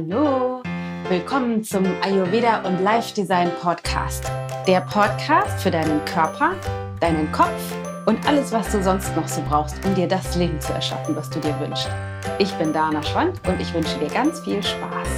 [0.00, 0.62] Hallo,
[1.10, 4.24] willkommen zum Ayurveda und Life Design Podcast.
[4.66, 6.54] Der Podcast für deinen Körper,
[7.00, 7.76] deinen Kopf
[8.06, 11.28] und alles, was du sonst noch so brauchst, um dir das Leben zu erschaffen, was
[11.28, 11.90] du dir wünschst.
[12.38, 15.08] Ich bin Dana Schwand und ich wünsche dir ganz viel Spaß.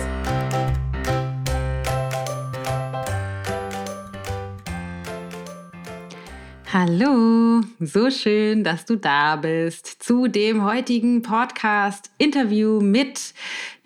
[6.72, 13.34] Hallo, so schön, dass du da bist zu dem heutigen Podcast-Interview mit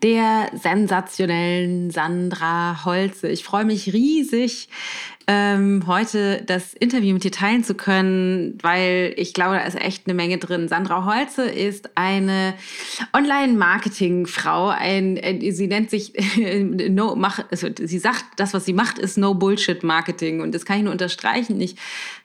[0.02, 3.28] der sensationellen Sandra Holze.
[3.28, 4.68] Ich freue mich riesig,
[5.28, 10.06] ähm, heute das Interview mit dir teilen zu können, weil ich glaube, da ist echt
[10.06, 10.68] eine Menge drin.
[10.68, 12.54] Sandra Holze ist eine
[13.12, 14.68] Online-Marketing-Frau.
[14.68, 16.12] Ein, ein, sie nennt sich
[16.88, 20.40] no, mach, also sie sagt, das, was sie macht, ist No Bullshit Marketing.
[20.40, 21.60] Und das kann ich nur unterstreichen.
[21.60, 21.74] Ich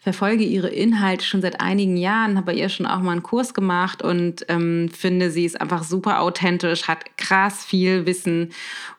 [0.01, 3.53] verfolge ihre Inhalte schon seit einigen Jahren, habe bei ihr schon auch mal einen Kurs
[3.53, 8.49] gemacht und ähm, finde, sie ist einfach super authentisch, hat krass viel Wissen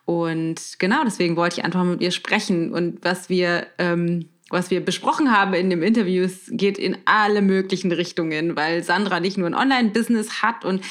[0.04, 2.72] und genau deswegen wollte ich einfach mit ihr sprechen.
[2.72, 7.90] Und was wir, ähm, was wir besprochen haben in dem Interview, geht in alle möglichen
[7.90, 10.84] Richtungen, weil Sandra nicht nur ein Online-Business hat und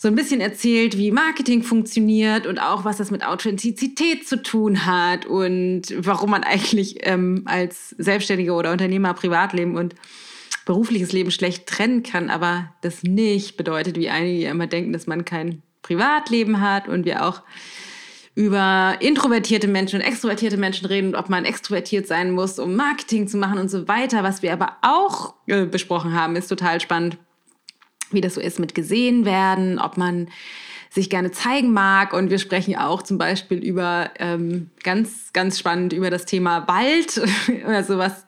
[0.00, 4.86] so ein bisschen erzählt, wie Marketing funktioniert und auch, was das mit Authentizität zu tun
[4.86, 9.96] hat und warum man eigentlich ähm, als Selbstständiger oder Unternehmer Privatleben und
[10.64, 15.24] berufliches Leben schlecht trennen kann, aber das nicht bedeutet, wie einige immer denken, dass man
[15.24, 17.42] kein Privatleben hat und wir auch
[18.36, 23.26] über introvertierte Menschen und extrovertierte Menschen reden und ob man extrovertiert sein muss, um Marketing
[23.26, 24.22] zu machen und so weiter.
[24.22, 27.18] Was wir aber auch äh, besprochen haben, ist total spannend,
[28.10, 30.28] wie das so ist mit gesehen werden, ob man
[30.90, 32.12] sich gerne zeigen mag.
[32.12, 37.20] Und wir sprechen auch zum Beispiel über ähm, ganz, ganz spannend über das Thema Wald,
[37.66, 38.26] also was,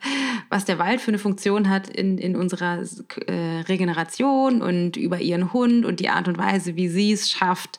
[0.49, 2.83] was der Wald für eine Funktion hat in, in unserer
[3.27, 7.79] äh, Regeneration und über ihren Hund und die Art und Weise, wie sie es schafft,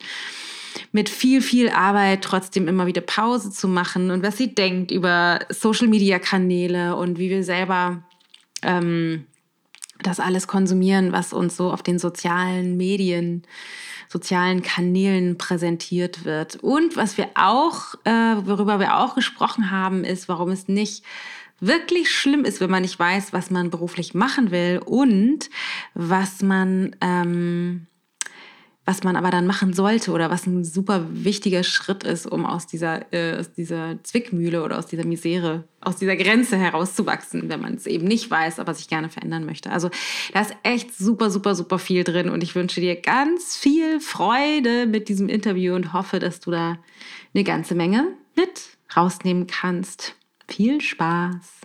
[0.91, 5.39] mit viel, viel Arbeit trotzdem immer wieder Pause zu machen und was sie denkt über
[5.49, 8.03] Social-Media-Kanäle und wie wir selber
[8.63, 9.25] ähm,
[10.03, 13.43] das alles konsumieren, was uns so auf den sozialen Medien,
[14.07, 16.57] sozialen Kanälen präsentiert wird.
[16.57, 21.03] Und was wir auch, äh, worüber wir auch gesprochen haben, ist, warum es nicht
[21.61, 25.49] wirklich schlimm ist, wenn man nicht weiß, was man beruflich machen will und
[25.93, 27.87] was man ähm,
[28.83, 32.65] was man aber dann machen sollte oder was ein super wichtiger Schritt ist, um aus
[32.65, 37.75] dieser, äh, aus dieser Zwickmühle oder aus dieser Misere, aus dieser Grenze herauszuwachsen, wenn man
[37.75, 39.71] es eben nicht weiß, aber sich gerne verändern möchte.
[39.71, 39.91] Also
[40.33, 44.87] da ist echt super, super, super viel drin und ich wünsche dir ganz viel Freude
[44.87, 46.79] mit diesem Interview und hoffe, dass du da
[47.33, 50.15] eine ganze Menge mit rausnehmen kannst.
[50.47, 51.61] Viel Spaß!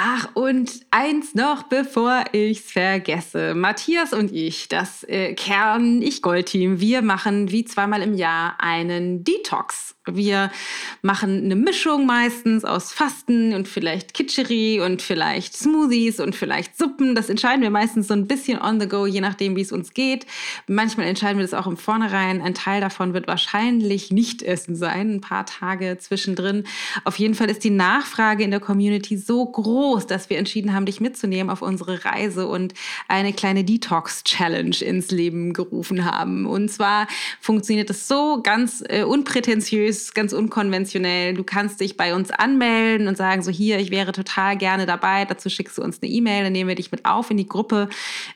[0.00, 3.56] Ach, und eins noch, bevor ich's vergesse.
[3.56, 9.96] Matthias und ich, das äh, Kern-Ich-Gold-Team, wir machen wie zweimal im Jahr einen Detox.
[10.06, 10.52] Wir
[11.02, 17.16] machen eine Mischung meistens aus Fasten und vielleicht Kitscheri und vielleicht Smoothies und vielleicht Suppen.
[17.16, 19.94] Das entscheiden wir meistens so ein bisschen on the go, je nachdem, wie es uns
[19.94, 20.26] geht.
[20.68, 22.40] Manchmal entscheiden wir das auch im Vornherein.
[22.40, 26.62] Ein Teil davon wird wahrscheinlich nicht essen sein, ein paar Tage zwischendrin.
[27.02, 30.74] Auf jeden Fall ist die Nachfrage in der Community so groß groß, dass wir entschieden
[30.74, 32.74] haben, dich mitzunehmen auf unsere Reise und
[33.08, 36.46] eine kleine Detox-Challenge ins Leben gerufen haben.
[36.46, 37.06] Und zwar
[37.40, 41.34] funktioniert es so ganz äh, unprätentiös, ganz unkonventionell.
[41.34, 45.24] Du kannst dich bei uns anmelden und sagen, so hier, ich wäre total gerne dabei.
[45.24, 47.88] Dazu schickst du uns eine E-Mail, dann nehmen wir dich mit auf in die Gruppe,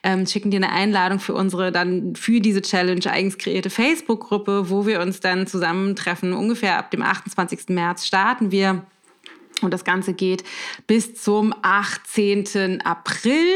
[0.02, 4.86] ähm, schicken dir eine Einladung für unsere dann für diese Challenge eigens kreierte Facebook-Gruppe, wo
[4.86, 6.32] wir uns dann zusammentreffen.
[6.32, 7.68] Ungefähr ab dem 28.
[7.68, 8.86] März starten wir
[9.64, 10.44] und das Ganze geht
[10.86, 12.80] bis zum 18.
[12.82, 13.54] April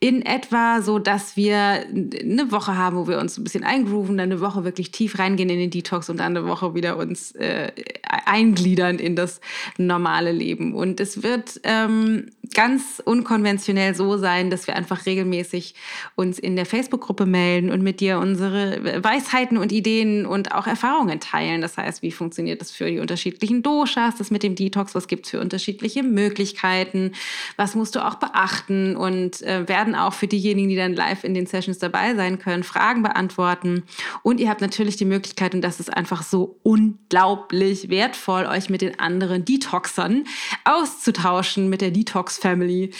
[0.00, 4.30] in etwa, so dass wir eine Woche haben, wo wir uns ein bisschen eingrooven, dann
[4.30, 7.72] eine Woche wirklich tief reingehen in den Detox und dann eine Woche wieder uns äh,
[8.02, 9.40] eingliedern in das
[9.78, 10.74] normale Leben.
[10.74, 15.74] Und es wird ähm, ganz unkonventionell so sein, dass wir einfach regelmäßig
[16.14, 21.20] uns in der Facebook-Gruppe melden und mit dir unsere Weisheiten und Ideen und auch Erfahrungen
[21.20, 21.60] teilen.
[21.60, 25.26] Das heißt, wie funktioniert das für die unterschiedlichen Doshas, das mit dem Detox, was gibt
[25.26, 27.12] es für unterschiedliche Möglichkeiten,
[27.56, 31.34] was musst du auch beachten und äh, werden auch für diejenigen, die dann live in
[31.34, 33.84] den Sessions dabei sein können, Fragen beantworten.
[34.22, 38.82] Und ihr habt natürlich die Möglichkeit, und das ist einfach so unglaublich wertvoll, euch mit
[38.82, 40.24] den anderen Detoxern
[40.64, 42.90] auszutauschen, mit der Detox Family.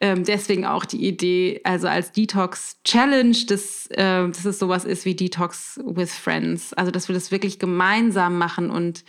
[0.00, 5.04] Ähm, deswegen auch die Idee, also als Detox Challenge, dass, äh, dass es sowas ist
[5.04, 6.72] wie Detox with Friends.
[6.74, 9.04] Also, dass wir das wirklich gemeinsam machen und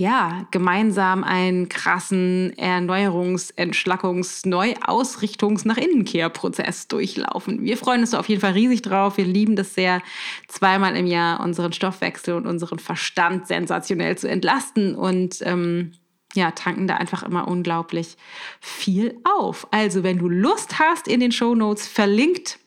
[0.00, 7.62] ja, gemeinsam einen krassen Erneuerungs-, Entschlackungs-, Neuausrichtungs-, nach Innenkehrprozess durchlaufen.
[7.62, 9.18] Wir freuen uns auf jeden Fall riesig drauf.
[9.18, 10.00] Wir lieben das sehr,
[10.48, 15.92] zweimal im Jahr unseren Stoffwechsel und unseren Verstand sensationell zu entlasten und ähm,
[16.34, 18.16] ja, tanken da einfach immer unglaublich
[18.60, 19.66] viel auf.
[19.72, 22.58] Also, wenn du Lust hast, in den Show Notes verlinkt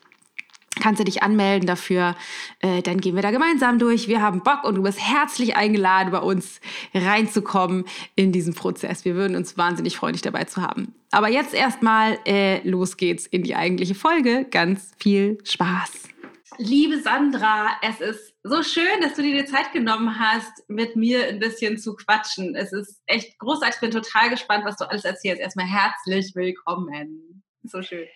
[0.80, 2.16] kannst du dich anmelden dafür.
[2.60, 4.08] Äh, dann gehen wir da gemeinsam durch.
[4.08, 6.60] Wir haben Bock und du bist herzlich eingeladen, bei uns
[6.94, 7.84] reinzukommen
[8.16, 9.04] in diesen Prozess.
[9.04, 10.94] Wir würden uns wahnsinnig freuen, dich dabei zu haben.
[11.10, 14.46] Aber jetzt erstmal äh, los geht's in die eigentliche Folge.
[14.50, 16.13] Ganz viel Spaß.
[16.58, 21.26] Liebe Sandra, es ist so schön, dass du dir die Zeit genommen hast, mit mir
[21.26, 22.54] ein bisschen zu quatschen.
[22.54, 23.74] Es ist echt großartig.
[23.76, 25.40] Ich bin total gespannt, was du alles erzählst.
[25.40, 27.42] Erstmal herzlich willkommen.
[27.64, 28.06] So schön.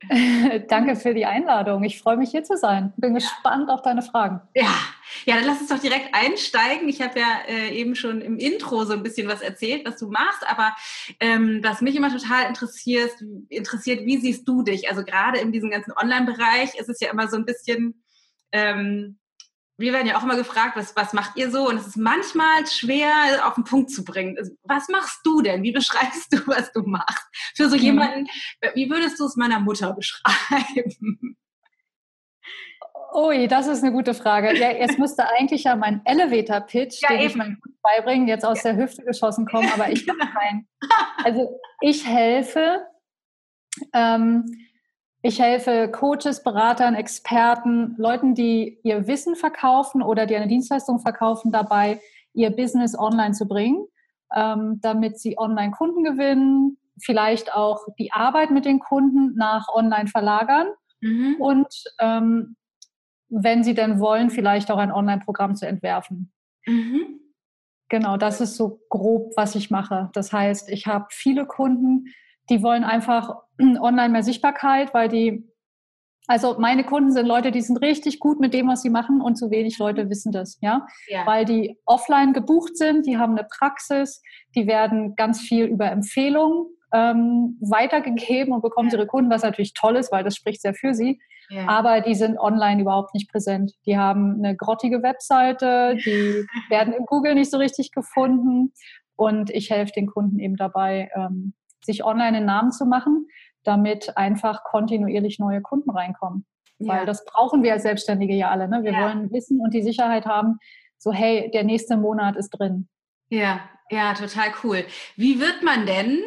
[0.68, 1.82] Danke für die Einladung.
[1.84, 2.92] Ich freue mich hier zu sein.
[2.96, 4.40] Bin gespannt auf deine Fragen.
[4.54, 4.74] Ja,
[5.24, 6.88] ja, dann lass uns doch direkt einsteigen.
[6.88, 10.08] Ich habe ja äh, eben schon im Intro so ein bisschen was erzählt, was du
[10.08, 10.74] machst, aber
[11.20, 13.12] ähm, was mich immer total interessiert,
[13.48, 14.90] interessiert, wie siehst du dich?
[14.90, 18.02] Also gerade in diesem ganzen Online-Bereich ist es ja immer so ein bisschen
[18.52, 19.18] ähm,
[19.76, 21.68] wir werden ja auch immer gefragt, was, was macht ihr so?
[21.68, 24.36] Und es ist manchmal schwer auf den Punkt zu bringen.
[24.38, 25.62] Also, was machst du denn?
[25.62, 27.26] Wie beschreibst du, was du machst?
[27.56, 27.82] Für so mhm.
[27.82, 28.26] jemanden,
[28.74, 31.36] wie würdest du es meiner Mutter beschreiben?
[33.14, 34.58] Ui, das ist eine gute Frage.
[34.58, 37.26] Ja, jetzt müsste eigentlich ja mein Elevator-Pitch, ja, den eben.
[37.28, 40.68] ich meinem Kunden beibringen, jetzt aus der Hüfte geschossen kommen, aber ich habe keinen.
[41.22, 42.84] Also ich helfe
[43.92, 44.44] ähm,
[45.24, 51.50] ich helfe Coaches, Beratern, Experten, Leuten, die ihr Wissen verkaufen oder die eine Dienstleistung verkaufen,
[51.50, 51.98] dabei
[52.34, 53.86] ihr Business online zu bringen,
[54.36, 60.08] ähm, damit sie online Kunden gewinnen, vielleicht auch die Arbeit mit den Kunden nach online
[60.08, 60.66] verlagern
[61.00, 61.36] mhm.
[61.38, 61.68] und
[62.00, 62.56] ähm,
[63.30, 66.34] wenn sie denn wollen, vielleicht auch ein Online-Programm zu entwerfen.
[66.66, 67.20] Mhm.
[67.88, 70.10] Genau, das ist so grob, was ich mache.
[70.12, 72.08] Das heißt, ich habe viele Kunden,
[72.50, 73.36] die wollen einfach
[73.80, 75.44] online mehr Sichtbarkeit, weil die,
[76.26, 79.36] also meine Kunden sind Leute, die sind richtig gut mit dem, was sie machen und
[79.36, 81.26] zu wenig Leute wissen das, ja, ja.
[81.26, 84.22] weil die offline gebucht sind, die haben eine Praxis,
[84.54, 88.96] die werden ganz viel über Empfehlungen ähm, weitergegeben und bekommen ja.
[88.96, 91.20] ihre Kunden, was natürlich toll ist, weil das spricht sehr für sie.
[91.50, 91.68] Ja.
[91.68, 93.72] Aber die sind online überhaupt nicht präsent.
[93.84, 98.72] Die haben eine grottige Webseite, die werden in Google nicht so richtig gefunden.
[99.16, 101.54] Und ich helfe den Kunden eben dabei, ähm,
[101.84, 103.26] sich online einen Namen zu machen,
[103.62, 106.46] damit einfach kontinuierlich neue Kunden reinkommen.
[106.78, 106.94] Ja.
[106.94, 108.68] Weil das brauchen wir als Selbstständige ja alle.
[108.68, 108.82] Ne?
[108.82, 109.02] Wir ja.
[109.02, 110.58] wollen wissen und die Sicherheit haben,
[110.98, 112.88] so hey, der nächste Monat ist drin.
[113.28, 113.60] Ja,
[113.90, 114.84] ja, total cool.
[115.16, 116.18] Wie wird man denn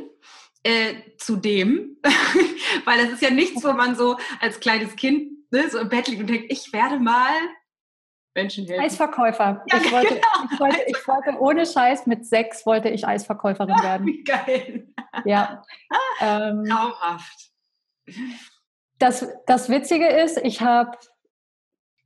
[0.63, 1.98] äh, zu dem?
[2.86, 6.07] Weil das ist ja nichts, wo man so als kleines Kind ne, so im Bett
[6.07, 7.33] liegt und denkt, ich werde mal
[8.38, 8.86] Menschen helfen.
[8.86, 9.63] Eisverkäufer.
[9.66, 10.22] Ja, ich, wollte, genau.
[10.51, 14.06] ich, wollte, ich, wollte, ohne Scheiß mit sechs wollte ich Eisverkäuferin werden.
[14.06, 14.88] Wie geil.
[15.25, 15.63] Ja.
[16.19, 17.51] Ähm, Traumhaft.
[18.98, 20.98] Das, das Witzige ist, ich habe,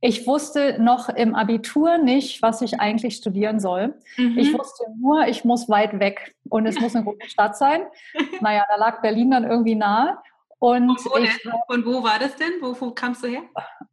[0.02, 3.94] ich wusste noch im Abitur nicht, was ich eigentlich studieren soll.
[4.18, 4.36] Mhm.
[4.36, 7.86] Ich wusste nur, ich muss weit weg und es muss eine große Stadt sein.
[8.42, 10.18] Naja, da lag Berlin dann irgendwie nahe.
[10.62, 11.30] Und, und, wo, ich,
[11.66, 12.52] und wo war das denn?
[12.60, 13.42] Wo, wo, kamst du her?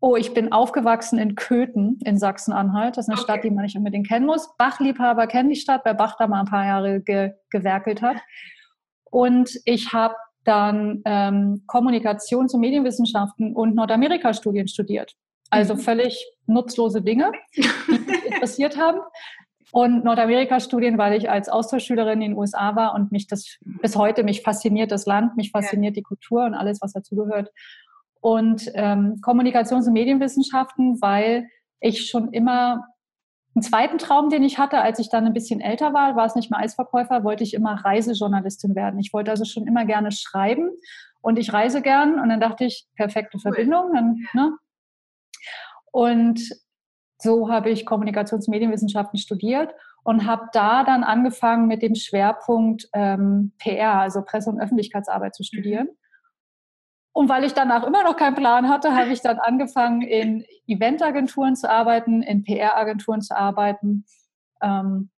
[0.01, 2.95] Oh, ich bin aufgewachsen in Köthen in Sachsen-Anhalt.
[2.95, 3.23] Das ist eine okay.
[3.23, 4.55] Stadt, die man nicht unbedingt kennen muss.
[4.55, 8.17] Bachliebhaber kennen die Stadt, weil Bach da mal ein paar Jahre ge, gewerkelt hat.
[9.05, 10.13] Und ich habe
[10.43, 15.15] dann ähm, Kommunikations- und Medienwissenschaften und Nordamerika-Studien studiert.
[15.49, 15.79] Also mhm.
[15.79, 18.99] völlig nutzlose Dinge, die mich interessiert haben
[19.71, 24.23] und Nordamerika-Studien, weil ich als Austauschschülerin in den USA war und mich das bis heute
[24.23, 27.51] mich fasziniert das Land, mich fasziniert die Kultur und alles, was dazugehört.
[28.21, 31.47] Und ähm, Kommunikations- und Medienwissenschaften, weil
[31.79, 32.83] ich schon immer
[33.55, 36.35] einen zweiten Traum, den ich hatte, als ich dann ein bisschen älter war, war es
[36.35, 38.99] nicht mehr Eisverkäufer, wollte ich immer Reisejournalistin werden.
[38.99, 40.69] Ich wollte also schon immer gerne schreiben
[41.21, 43.93] und ich reise gern und dann dachte ich, perfekte Verbindung.
[43.93, 44.57] Dann, ne?
[45.91, 46.41] Und
[47.21, 49.73] so habe ich Kommunikations- und Medienwissenschaften studiert
[50.03, 55.43] und habe da dann angefangen mit dem Schwerpunkt ähm, PR, also Presse- und Öffentlichkeitsarbeit zu
[55.43, 55.87] studieren.
[55.87, 55.97] Mhm.
[57.11, 61.55] Und weil ich danach immer noch keinen Plan hatte, habe ich dann angefangen, in Eventagenturen
[61.55, 64.05] zu arbeiten, in PR-Agenturen zu arbeiten,
[64.61, 65.09] ähm,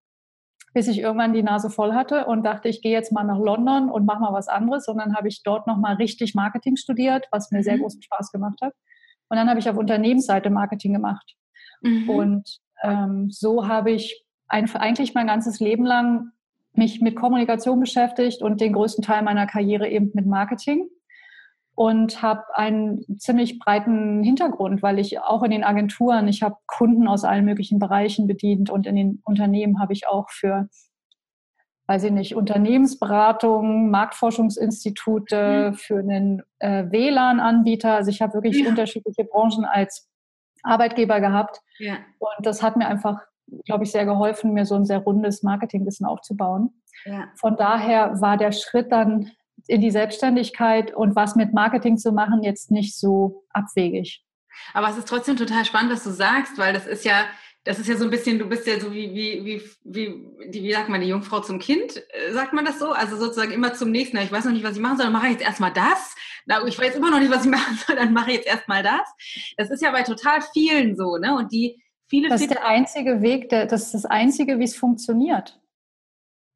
[0.73, 3.91] bis ich irgendwann die Nase voll hatte und dachte, ich gehe jetzt mal nach London
[3.91, 4.87] und mache mal was anderes.
[4.87, 7.81] Und dann habe ich dort nochmal richtig Marketing studiert, was mir sehr mhm.
[7.81, 8.73] großen Spaß gemacht hat.
[9.29, 11.35] Und dann habe ich auf Unternehmensseite Marketing gemacht.
[11.81, 12.09] Mhm.
[12.09, 16.31] Und ähm, so habe ich ein, eigentlich mein ganzes Leben lang
[16.73, 20.87] mich mit Kommunikation beschäftigt und den größten Teil meiner Karriere eben mit Marketing
[21.75, 27.07] und habe einen ziemlich breiten Hintergrund, weil ich auch in den Agenturen, ich habe Kunden
[27.07, 30.69] aus allen möglichen Bereichen bedient und in den Unternehmen habe ich auch für
[31.87, 35.73] weiß ich nicht, Unternehmensberatung, Marktforschungsinstitute, mhm.
[35.75, 37.95] für einen äh, WLAN-Anbieter.
[37.95, 38.69] Also ich habe wirklich ja.
[38.69, 40.09] unterschiedliche Branchen als
[40.63, 41.61] Arbeitgeber gehabt.
[41.79, 41.97] Ja.
[42.19, 43.19] Und das hat mir einfach,
[43.65, 46.81] glaube ich, sehr geholfen, mir so ein sehr rundes Marketingwissen aufzubauen.
[47.05, 47.29] Ja.
[47.35, 49.31] Von daher war der Schritt dann
[49.67, 54.23] in die Selbstständigkeit und was mit Marketing zu machen jetzt nicht so abwegig.
[54.73, 57.23] Aber es ist trotzdem total spannend, was du sagst, weil das ist ja,
[57.63, 60.63] das ist ja so ein bisschen, du bist ja so wie, wie, wie, wie, die,
[60.63, 62.91] wie sagt man, die Jungfrau zum Kind, äh, sagt man das so?
[62.91, 65.27] Also sozusagen immer zum nächsten, ich weiß noch nicht, was ich machen soll, dann mache
[65.27, 66.15] ich jetzt erstmal das.
[66.45, 68.81] Na, ich weiß immer noch nicht, was ich machen soll, dann mache ich jetzt erstmal
[68.81, 69.07] das.
[69.57, 71.35] Das ist ja bei total vielen so, ne?
[71.35, 72.29] Und die viele.
[72.29, 75.59] Das ist der einzige Weg, der, das ist das einzige, wie es funktioniert.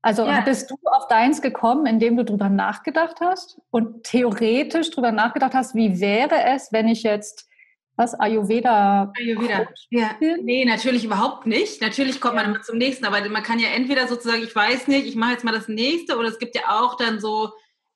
[0.01, 0.41] Also ja.
[0.41, 5.73] bist du auf deins gekommen, indem du drüber nachgedacht hast und theoretisch drüber nachgedacht hast,
[5.73, 7.49] wie wäre es, wenn ich jetzt
[7.95, 9.11] was Ayurveda?
[9.17, 9.67] Ayurveda.
[9.89, 10.15] Ja.
[10.19, 11.81] Nee, natürlich überhaupt nicht.
[11.81, 15.07] Natürlich kommt man immer zum nächsten, aber man kann ja entweder sozusagen, ich weiß nicht,
[15.07, 17.51] ich mache jetzt mal das nächste, oder es gibt ja auch dann so,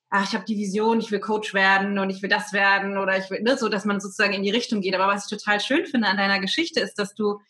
[0.08, 3.18] ach, ich habe die Vision, ich will Coach werden und ich will das werden oder
[3.18, 4.94] ich will, ne, so, dass man sozusagen in die Richtung geht.
[4.94, 7.40] Aber was ich total schön finde an deiner Geschichte ist, dass du,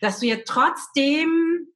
[0.00, 1.66] dass du ja trotzdem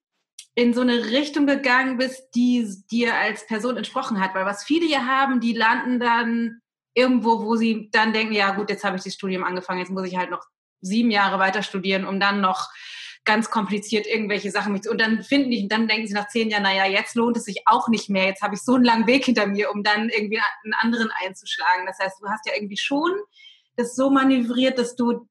[0.55, 4.35] in so eine Richtung gegangen bist, die dir als Person entsprochen hat.
[4.35, 6.61] Weil was viele hier haben, die landen dann
[6.95, 10.07] irgendwo, wo sie dann denken, ja gut, jetzt habe ich das Studium angefangen, jetzt muss
[10.07, 10.47] ich halt noch
[10.81, 12.69] sieben Jahre weiter studieren, um dann noch
[13.25, 16.65] ganz kompliziert irgendwelche Sachen mit und dann finden die, dann denken sie nach zehn Jahren,
[16.65, 19.25] naja, jetzt lohnt es sich auch nicht mehr, jetzt habe ich so einen langen Weg
[19.25, 21.87] hinter mir, um dann irgendwie einen anderen einzuschlagen.
[21.87, 23.11] Das heißt, du hast ja irgendwie schon
[23.77, 25.27] das so manövriert, dass du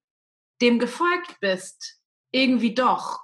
[0.62, 2.00] dem gefolgt bist.
[2.32, 3.23] Irgendwie doch.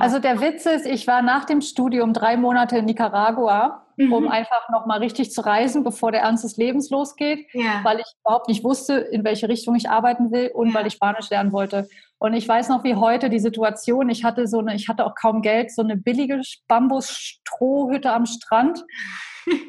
[0.00, 4.12] Also der Witz ist, ich war nach dem Studium drei Monate in Nicaragua, mhm.
[4.12, 7.80] um einfach nochmal richtig zu reisen, bevor der Ernst des Lebens losgeht, ja.
[7.82, 10.74] weil ich überhaupt nicht wusste, in welche Richtung ich arbeiten will und ja.
[10.74, 11.86] weil ich Spanisch lernen wollte.
[12.18, 15.14] Und ich weiß noch wie heute die Situation, ich hatte so eine, ich hatte auch
[15.14, 18.84] kaum Geld, so eine billige Bambusstrohhütte am Strand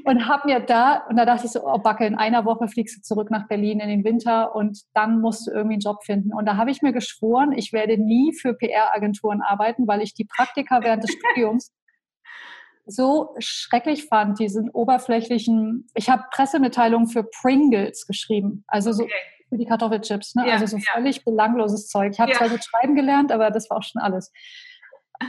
[0.06, 2.98] und habe mir da, und da dachte ich so, oh Backe, in einer Woche fliegst
[2.98, 6.34] du zurück nach Berlin in den Winter und dann musst du irgendwie einen Job finden.
[6.34, 10.26] Und da habe ich mir geschworen, ich werde nie für PR-Agenturen arbeiten, weil ich die
[10.26, 11.72] Praktika während des Studiums
[12.86, 19.14] so schrecklich fand, diesen oberflächlichen, ich habe Pressemitteilungen für Pringles geschrieben, also so okay.
[19.50, 20.48] für die Kartoffelchips, ne?
[20.48, 20.84] ja, also so ja.
[20.94, 22.12] völlig belangloses Zeug.
[22.14, 22.38] Ich habe ja.
[22.38, 24.32] zwar gut schreiben gelernt, aber das war auch schon alles.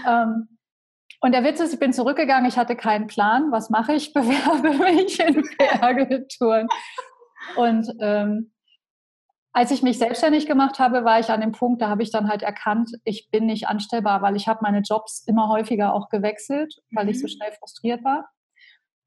[0.08, 0.51] Ähm,
[1.22, 4.76] und der Witz ist, ich bin zurückgegangen, ich hatte keinen Plan, was mache ich, bewerbe
[4.76, 6.68] mich in PR-Agenturen.
[7.56, 8.52] Und ähm,
[9.52, 12.28] als ich mich selbstständig gemacht habe, war ich an dem Punkt, da habe ich dann
[12.28, 16.74] halt erkannt, ich bin nicht anstellbar, weil ich habe meine Jobs immer häufiger auch gewechselt,
[16.92, 17.28] weil ich so mhm.
[17.28, 18.28] schnell frustriert war.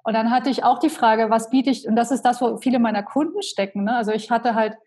[0.03, 2.57] Und dann hatte ich auch die Frage, was biete ich, und das ist das, wo
[2.57, 3.84] viele meiner Kunden stecken.
[3.84, 3.95] Ne?
[3.95, 4.77] Also ich hatte halt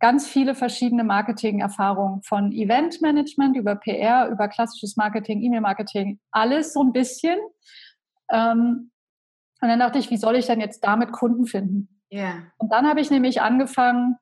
[0.00, 6.92] ganz viele verschiedene Marketing-Erfahrungen von Event-Management über PR, über klassisches Marketing, E-Mail-Marketing, alles so ein
[6.92, 7.38] bisschen.
[8.30, 8.90] Ähm,
[9.60, 12.00] und dann dachte ich, wie soll ich denn jetzt damit Kunden finden?
[12.12, 12.44] Yeah.
[12.58, 14.16] Und dann habe ich nämlich angefangen,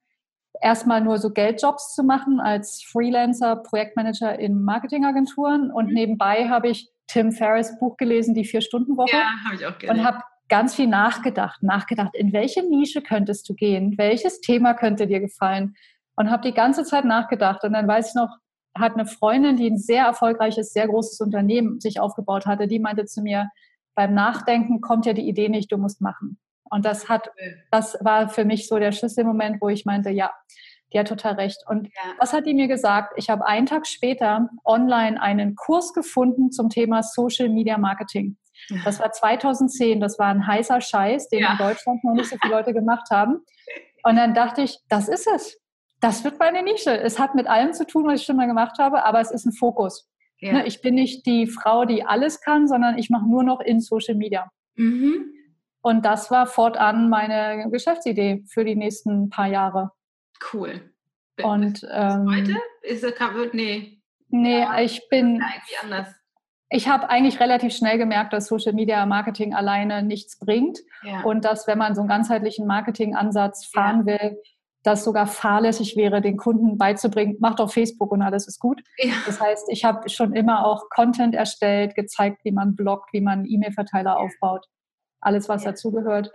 [0.63, 5.71] erstmal nur so Geldjobs zu machen als Freelancer, Projektmanager in Marketingagenturen.
[5.71, 5.95] Und mhm.
[5.95, 9.17] nebenbei habe ich Tim Ferriss Buch gelesen, die Vier-Stunden-Woche.
[9.17, 10.01] Ja, habe ich auch gelesen.
[10.01, 15.07] Und habe ganz viel nachgedacht, nachgedacht, in welche Nische könntest du gehen, welches Thema könnte
[15.07, 15.75] dir gefallen
[16.17, 18.37] und habe die ganze Zeit nachgedacht und dann weiß ich noch,
[18.77, 23.07] hat eine Freundin, die ein sehr erfolgreiches, sehr großes Unternehmen sich aufgebaut hatte, die meinte
[23.07, 23.49] zu mir,
[23.95, 26.39] beim Nachdenken kommt ja die Idee nicht, du musst machen.
[26.71, 27.31] Und das hat,
[27.71, 30.33] das war für mich so der Schlüsselmoment, wo ich meinte, ja,
[30.93, 31.59] die hat total recht.
[31.69, 32.15] Und ja.
[32.19, 33.15] was hat die mir gesagt?
[33.17, 38.37] Ich habe einen Tag später online einen Kurs gefunden zum Thema Social Media Marketing.
[38.85, 41.53] Das war 2010, das war ein heißer Scheiß, den ja.
[41.53, 43.45] in Deutschland noch nicht so viele Leute gemacht haben.
[44.03, 45.59] Und dann dachte ich, das ist es.
[46.01, 46.97] Das wird meine Nische.
[46.99, 49.47] Es hat mit allem zu tun, was ich schon mal gemacht habe, aber es ist
[49.47, 50.09] ein Fokus.
[50.39, 50.53] Ja.
[50.53, 53.81] Ne, ich bin nicht die Frau, die alles kann, sondern ich mache nur noch in
[53.81, 54.51] Social Media.
[54.75, 55.33] Mhm.
[55.81, 59.93] Und das war fortan meine Geschäftsidee für die nächsten paar Jahre.
[60.53, 60.93] Cool.
[61.43, 63.15] Und ähm, heute ist es
[63.53, 64.03] nee.
[64.29, 65.41] Nee, ja, ich bin.
[65.43, 66.09] Eigentlich anders
[66.69, 71.23] ich habe eigentlich relativ schnell gemerkt, dass Social Media Marketing alleine nichts bringt ja.
[71.23, 74.07] und dass, wenn man so einen ganzheitlichen Marketingansatz fahren ja.
[74.07, 74.43] will,
[74.83, 78.83] das sogar fahrlässig wäre, den Kunden beizubringen, macht auf Facebook und alles ist gut.
[78.99, 79.15] Ja.
[79.27, 83.45] Das heißt, ich habe schon immer auch Content erstellt, gezeigt, wie man bloggt, wie man
[83.47, 84.65] E-Mail-Verteiler aufbaut,
[85.21, 86.31] alles, was dazugehört.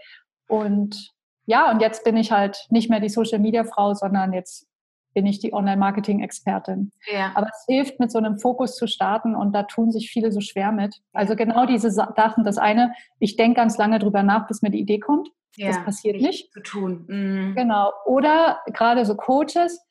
[0.47, 1.13] Und
[1.45, 4.67] ja, und jetzt bin ich halt nicht mehr die Social Media Frau, sondern jetzt
[5.13, 6.91] bin ich die Online-Marketing-Expertin.
[7.11, 7.31] Ja.
[7.35, 10.39] Aber es hilft, mit so einem Fokus zu starten und da tun sich viele so
[10.39, 10.95] schwer mit.
[11.13, 12.43] Also genau diese Sachen.
[12.43, 15.29] Das eine, ich denke ganz lange drüber nach, bis mir die Idee kommt.
[15.57, 16.51] Ja, das passiert nicht.
[16.53, 17.05] Zu tun.
[17.07, 17.55] Mhm.
[17.55, 17.91] Genau.
[18.05, 19.85] Oder gerade so Coaches,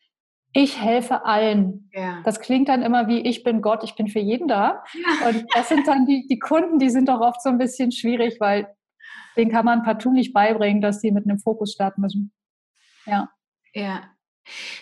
[0.52, 1.90] ich helfe allen.
[1.92, 2.22] Ja.
[2.24, 4.82] Das klingt dann immer wie, ich bin Gott, ich bin für jeden da.
[4.94, 5.28] Ja.
[5.28, 8.38] Und das sind dann die, die Kunden, die sind doch oft so ein bisschen schwierig,
[8.40, 8.74] weil
[9.36, 12.32] den kann man partout nicht beibringen, dass sie mit einem Fokus starten müssen.
[13.06, 13.28] Ja.
[13.74, 14.02] Ja.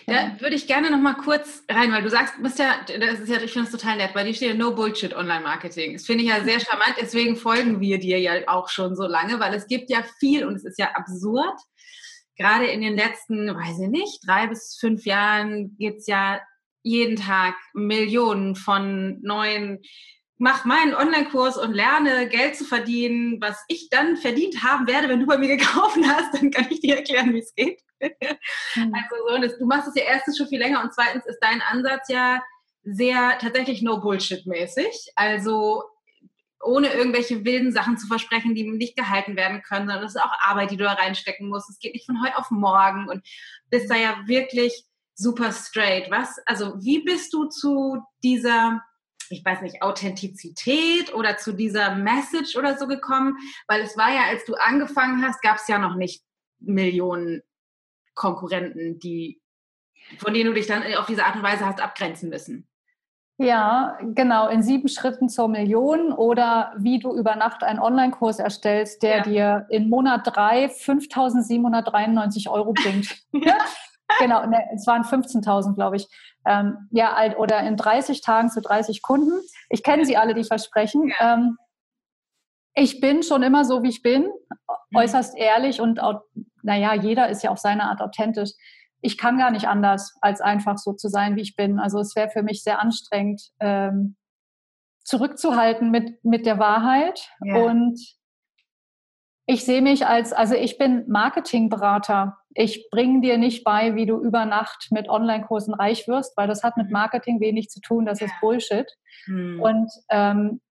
[0.05, 3.19] Da würde ich gerne noch mal kurz rein, weil du sagst, du bist ja, das
[3.19, 5.93] ist ja, ich finde es total nett, weil die steht ja No Bullshit Online Marketing.
[5.93, 9.39] Das finde ich ja sehr charmant, deswegen folgen wir dir ja auch schon so lange,
[9.39, 11.59] weil es gibt ja viel und es ist ja absurd.
[12.37, 16.39] Gerade in den letzten, weiß ich nicht, drei bis fünf Jahren gibt es ja
[16.83, 19.79] jeden Tag Millionen von neuen
[20.39, 25.19] mach meinen Online-Kurs und lerne Geld zu verdienen, was ich dann verdient haben werde, wenn
[25.19, 27.81] du bei mir gekauft hast, dann kann ich dir erklären, wie es geht.
[28.01, 28.93] Mhm.
[28.95, 31.61] Also so, das, du machst es ja erstens schon viel länger und zweitens ist dein
[31.61, 32.41] Ansatz ja
[32.83, 35.11] sehr tatsächlich no bullshit mäßig.
[35.15, 35.83] Also
[36.61, 40.31] ohne irgendwelche wilden Sachen zu versprechen, die nicht gehalten werden können, sondern das ist auch
[40.39, 41.69] Arbeit, die du da reinstecken musst.
[41.69, 43.25] Es geht nicht von heute auf morgen und
[43.69, 46.09] bist da ja wirklich super straight.
[46.09, 48.81] Was, also wie bist du zu dieser
[49.31, 53.37] ich weiß nicht, Authentizität oder zu dieser Message oder so gekommen?
[53.67, 56.23] Weil es war ja, als du angefangen hast, gab es ja noch nicht
[56.59, 57.41] Millionen
[58.15, 59.41] Konkurrenten, die,
[60.17, 62.67] von denen du dich dann auf diese Art und Weise hast abgrenzen müssen.
[63.41, 69.01] Ja, genau, in sieben Schritten zur Million oder wie du über Nacht einen Online-Kurs erstellst,
[69.01, 69.23] der ja.
[69.23, 73.23] dir in Monat drei 5.793 Euro bringt.
[74.19, 76.07] genau, ne, es waren 15.000, glaube ich.
[76.45, 79.39] Ähm, ja, oder in 30 Tagen zu 30 Kunden.
[79.69, 81.11] Ich kenne sie alle, die versprechen.
[81.19, 81.35] Ja.
[81.35, 81.57] Ähm,
[82.73, 84.97] ich bin schon immer so, wie ich bin, mhm.
[84.97, 85.99] äußerst ehrlich und,
[86.63, 88.51] naja, jeder ist ja auf seine Art authentisch.
[89.01, 91.79] Ich kann gar nicht anders, als einfach so zu sein, wie ich bin.
[91.79, 94.17] Also es wäre für mich sehr anstrengend, ähm,
[95.03, 97.29] zurückzuhalten mit, mit der Wahrheit.
[97.43, 97.57] Ja.
[97.57, 97.99] Und
[99.45, 102.37] ich sehe mich als, also ich bin Marketingberater.
[102.55, 106.63] Ich bringe dir nicht bei, wie du über Nacht mit Online-Kursen reich wirst, weil das
[106.63, 106.93] hat mit mhm.
[106.93, 108.87] Marketing wenig zu tun, das ist Bullshit.
[109.27, 109.61] Mhm.
[109.61, 110.61] Und ähm,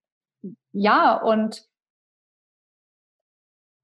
[0.73, 1.63] ja, und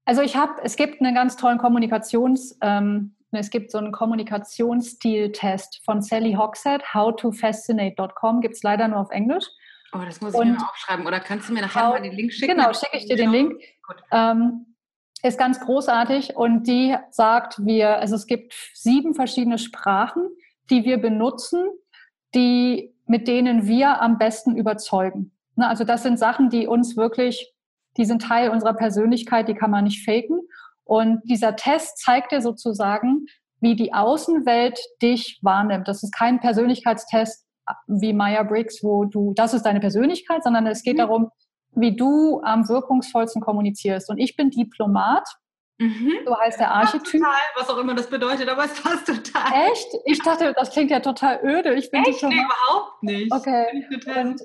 [0.05, 5.81] also ich habe, es gibt einen ganz tollen Kommunikations, ähm, es gibt so einen Kommunikationsstil-Test
[5.83, 9.45] von Sally Hogshead, howtofascinate.com, gibt es leider nur auf Englisch.
[9.93, 11.05] Oh, das muss ich und mir aufschreiben.
[11.07, 12.55] Oder kannst du mir nachher mal den Link schicken?
[12.55, 13.61] Genau, schicke ich dir den Link.
[14.11, 14.74] Ähm,
[15.25, 20.29] ist ganz großartig und die sagt, wir, also es gibt sieben verschiedene Sprachen,
[20.69, 21.69] die wir benutzen,
[22.33, 25.31] die, mit denen wir am besten überzeugen.
[25.55, 27.53] Ne, also das sind Sachen, die uns wirklich,
[27.97, 30.41] die sind Teil unserer Persönlichkeit, die kann man nicht faken.
[30.83, 33.25] Und dieser Test zeigt dir sozusagen,
[33.61, 35.87] wie die Außenwelt dich wahrnimmt.
[35.87, 37.45] Das ist kein Persönlichkeitstest
[37.87, 40.99] wie Meyer-Briggs, wo du, das ist deine Persönlichkeit, sondern es geht mhm.
[40.99, 41.31] darum,
[41.75, 44.09] wie du am wirkungsvollsten kommunizierst.
[44.09, 45.27] Und ich bin Diplomat.
[45.77, 46.11] Mhm.
[46.25, 47.21] So heißt der Archetyp.
[47.21, 49.69] Total, was auch immer das bedeutet, aber es passt total.
[49.71, 49.87] Echt?
[50.05, 51.73] Ich dachte, das klingt ja total öde.
[51.73, 52.23] Ich bin Echt?
[52.23, 53.31] Nee, überhaupt nicht.
[53.31, 53.85] Okay.
[54.15, 54.41] Und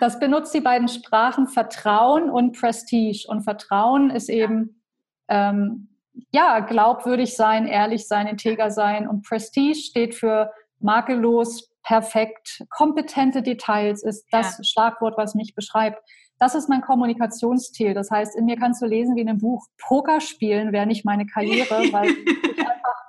[0.00, 3.26] das benutzt die beiden Sprachen Vertrauen und Prestige.
[3.28, 4.82] Und Vertrauen ist eben,
[5.28, 5.88] ähm,
[6.32, 9.08] ja, glaubwürdig sein, ehrlich sein, integer sein.
[9.08, 14.64] Und Prestige steht für makellos, perfekt, kompetente Details, ist das ja.
[14.64, 16.00] Schlagwort, was mich beschreibt.
[16.38, 17.94] Das ist mein Kommunikationsstil.
[17.94, 21.04] Das heißt, in mir kannst du lesen wie in einem Buch, Poker spielen wäre nicht
[21.04, 23.06] meine Karriere, weil ich einfach,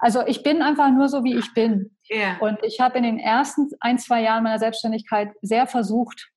[0.00, 1.96] also ich bin einfach nur so, wie ich bin.
[2.10, 2.38] Yeah.
[2.40, 6.30] Und ich habe in den ersten ein, zwei Jahren meiner Selbstständigkeit sehr versucht,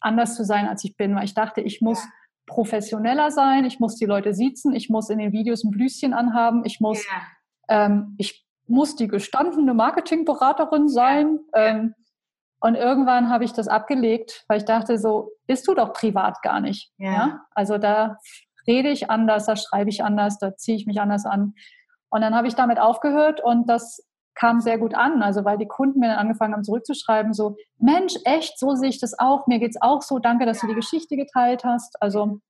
[0.00, 2.12] anders zu sein, als ich bin, weil ich dachte, ich muss yeah.
[2.46, 6.64] professioneller sein, ich muss die Leute siezen, ich muss in den Videos ein Blüschen anhaben,
[6.64, 7.04] ich muss,
[7.68, 7.86] yeah.
[7.86, 11.40] ähm, ich muss die gestandene Marketingberaterin sein.
[11.54, 11.94] Ähm,
[12.60, 16.60] und irgendwann habe ich das abgelegt, weil ich dachte, so bist du doch privat gar
[16.60, 16.92] nicht.
[16.98, 17.12] Ja.
[17.12, 17.40] ja?
[17.54, 18.18] Also da
[18.66, 21.54] rede ich anders, da schreibe ich anders, da ziehe ich mich anders an.
[22.10, 25.22] Und dann habe ich damit aufgehört und das kam sehr gut an.
[25.22, 29.00] Also weil die Kunden mir dann angefangen haben zurückzuschreiben, so Mensch, echt, so sehe ich
[29.00, 32.00] das auch, mir geht es auch so, danke, dass du die Geschichte geteilt hast.
[32.00, 32.40] Also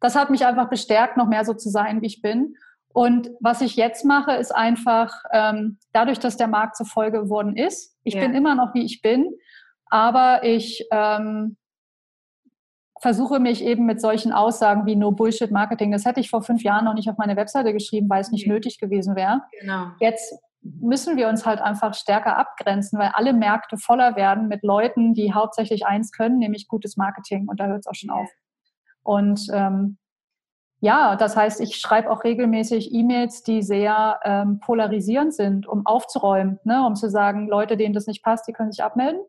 [0.00, 2.54] das hat mich einfach bestärkt, noch mehr so zu sein, wie ich bin.
[2.96, 7.54] Und was ich jetzt mache, ist einfach, ähm, dadurch, dass der Markt so voll geworden
[7.54, 8.22] ist, ich ja.
[8.22, 9.34] bin immer noch, wie ich bin,
[9.90, 11.58] aber ich ähm,
[13.02, 16.62] versuche mich eben mit solchen Aussagen wie No Bullshit Marketing, das hätte ich vor fünf
[16.62, 18.54] Jahren noch nicht auf meine Webseite geschrieben, weil es nicht okay.
[18.54, 19.42] nötig gewesen wäre.
[19.60, 19.88] Genau.
[20.00, 25.12] Jetzt müssen wir uns halt einfach stärker abgrenzen, weil alle Märkte voller werden mit Leuten,
[25.12, 27.46] die hauptsächlich eins können, nämlich gutes Marketing.
[27.46, 28.30] Und da hört es auch schon auf.
[29.02, 29.98] Und ähm,
[30.80, 36.58] ja, das heißt, ich schreibe auch regelmäßig E-Mails, die sehr ähm, polarisierend sind, um aufzuräumen,
[36.64, 36.84] ne?
[36.86, 39.20] um zu sagen, Leute, denen das nicht passt, die können sich abmelden.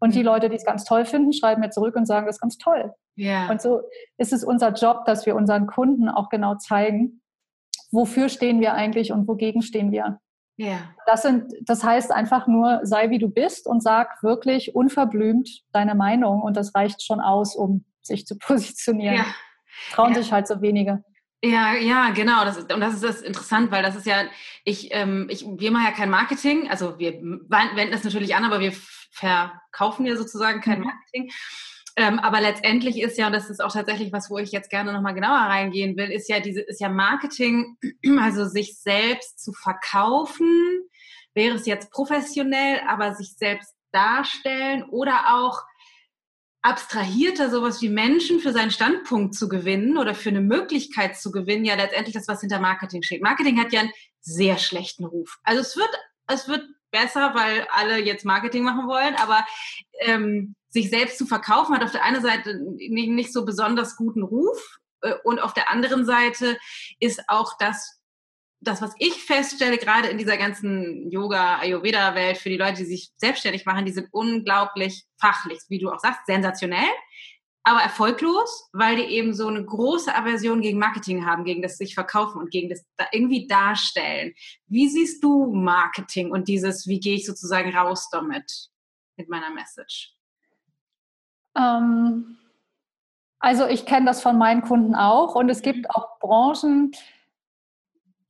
[0.00, 0.26] Und die mhm.
[0.26, 2.92] Leute, die es ganz toll finden, schreiben mir zurück und sagen, das ist ganz toll.
[3.16, 3.50] Yeah.
[3.50, 3.82] Und so
[4.18, 7.22] ist es unser Job, dass wir unseren Kunden auch genau zeigen,
[7.92, 10.18] wofür stehen wir eigentlich und wogegen stehen wir.
[10.56, 10.78] Ja.
[11.06, 15.94] Das, sind, das heißt einfach nur, sei wie du bist und sag wirklich unverblümt deine
[15.94, 19.16] Meinung und das reicht schon aus, um sich zu positionieren.
[19.16, 19.24] Ja.
[19.92, 20.22] Trauen ja.
[20.22, 21.02] sich halt so wenige.
[21.44, 22.44] Ja, ja, genau.
[22.44, 24.24] Das ist, und das ist das interessant, weil das ist ja,
[24.64, 28.60] ich, ähm, ich, wir machen ja kein Marketing, also wir wenden das natürlich an, aber
[28.60, 28.72] wir
[29.12, 30.86] verkaufen ja sozusagen kein mhm.
[30.86, 31.30] Marketing.
[31.96, 34.92] Ähm, aber letztendlich ist ja, und das ist auch tatsächlich was, wo ich jetzt gerne
[34.92, 37.76] nochmal genauer reingehen will, ist ja diese, ist ja Marketing,
[38.18, 40.80] also sich selbst zu verkaufen,
[41.34, 45.62] wäre es jetzt professionell, aber sich selbst darstellen oder auch
[46.64, 51.66] abstrahierter sowas wie Menschen für seinen Standpunkt zu gewinnen oder für eine Möglichkeit zu gewinnen,
[51.66, 53.22] ja letztendlich das, was hinter Marketing steht.
[53.22, 55.36] Marketing hat ja einen sehr schlechten Ruf.
[55.42, 55.90] Also es wird,
[56.26, 59.44] es wird besser, weil alle jetzt Marketing machen wollen, aber
[60.00, 64.22] ähm, sich selbst zu verkaufen hat auf der einen Seite nicht, nicht so besonders guten
[64.22, 66.56] Ruf äh, und auf der anderen Seite
[66.98, 68.00] ist auch das
[68.64, 73.66] das, was ich feststelle, gerade in dieser ganzen Yoga-Ayurveda-Welt, für die Leute, die sich selbstständig
[73.66, 76.88] machen, die sind unglaublich fachlich, wie du auch sagst, sensationell,
[77.62, 81.94] aber erfolglos, weil die eben so eine große Aversion gegen Marketing haben, gegen das sich
[81.94, 84.34] verkaufen und gegen das irgendwie darstellen.
[84.66, 88.68] Wie siehst du Marketing und dieses, wie gehe ich sozusagen raus damit,
[89.16, 90.14] mit meiner Message?
[91.56, 92.36] Ähm,
[93.38, 96.92] also ich kenne das von meinen Kunden auch und es gibt auch Branchen,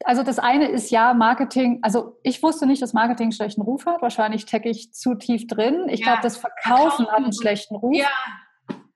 [0.04, 3.86] also das eine ist ja Marketing, also ich wusste nicht, dass Marketing einen schlechten Ruf
[3.86, 4.02] hat.
[4.02, 5.88] Wahrscheinlich stecke ich zu tief drin.
[5.88, 6.06] Ich ja.
[6.06, 8.08] glaube, das Verkaufen, hat einen schlechten Ruf, ja.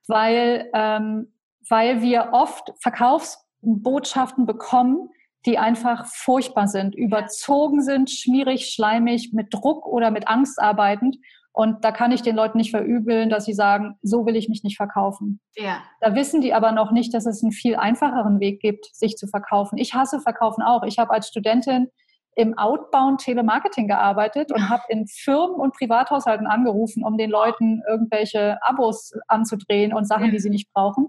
[0.07, 1.33] weil, ähm,
[1.67, 5.09] weil wir oft Verkaufsbotschaften bekommen,
[5.45, 11.17] die einfach furchtbar sind, überzogen sind, schmierig, schleimig, mit Druck oder mit Angst arbeitend.
[11.51, 14.63] Und da kann ich den Leuten nicht verübeln, dass sie sagen, so will ich mich
[14.63, 15.41] nicht verkaufen.
[15.55, 15.81] Ja.
[15.99, 19.27] Da wissen die aber noch nicht, dass es einen viel einfacheren Weg gibt, sich zu
[19.27, 19.77] verkaufen.
[19.77, 20.83] Ich hasse Verkaufen auch.
[20.83, 21.89] Ich habe als Studentin
[22.35, 28.57] im Outbound Telemarketing gearbeitet und habe in Firmen und Privathaushalten angerufen, um den Leuten irgendwelche
[28.61, 31.07] Abos anzudrehen und Sachen, die sie nicht brauchen.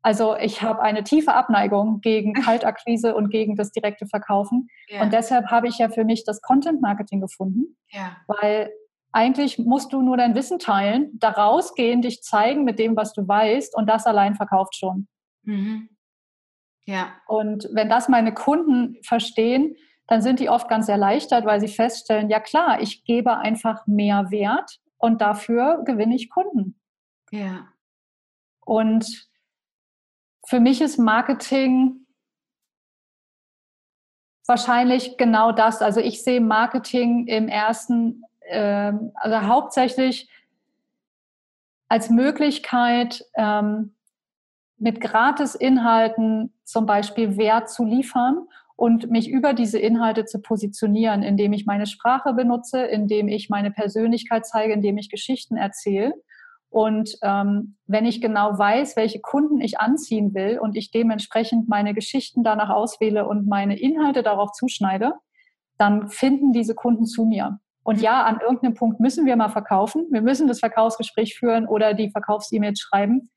[0.00, 4.68] Also ich habe eine tiefe Abneigung gegen Kaltakquise und gegen das direkte Verkaufen.
[4.88, 5.02] Ja.
[5.02, 8.16] Und deshalb habe ich ja für mich das Content Marketing gefunden, ja.
[8.26, 8.70] weil
[9.12, 13.26] eigentlich musst du nur dein Wissen teilen, da rausgehen, dich zeigen mit dem, was du
[13.26, 15.08] weißt und das allein verkauft schon.
[15.42, 15.88] Mhm.
[16.84, 17.12] Ja.
[17.26, 22.30] Und wenn das meine Kunden verstehen, dann sind die oft ganz erleichtert, weil sie feststellen,
[22.30, 26.80] ja klar, ich gebe einfach mehr Wert und dafür gewinne ich Kunden.
[27.30, 27.68] Ja.
[28.64, 29.28] Und
[30.46, 32.06] für mich ist Marketing
[34.46, 35.82] wahrscheinlich genau das.
[35.82, 40.28] Also ich sehe Marketing im ersten ähm, also hauptsächlich
[41.88, 43.94] als Möglichkeit, ähm,
[44.78, 51.52] mit Gratis-Inhalten zum Beispiel Wert zu liefern und mich über diese Inhalte zu positionieren, indem
[51.52, 56.14] ich meine Sprache benutze, indem ich meine Persönlichkeit zeige, indem ich Geschichten erzähle.
[56.70, 61.94] Und ähm, wenn ich genau weiß, welche Kunden ich anziehen will und ich dementsprechend meine
[61.94, 65.14] Geschichten danach auswähle und meine Inhalte darauf zuschneide,
[65.78, 67.58] dann finden diese Kunden zu mir.
[67.88, 70.08] Und ja, an irgendeinem Punkt müssen wir mal verkaufen.
[70.10, 73.30] Wir müssen das Verkaufsgespräch führen oder die Verkaufs-E-Mails schreiben.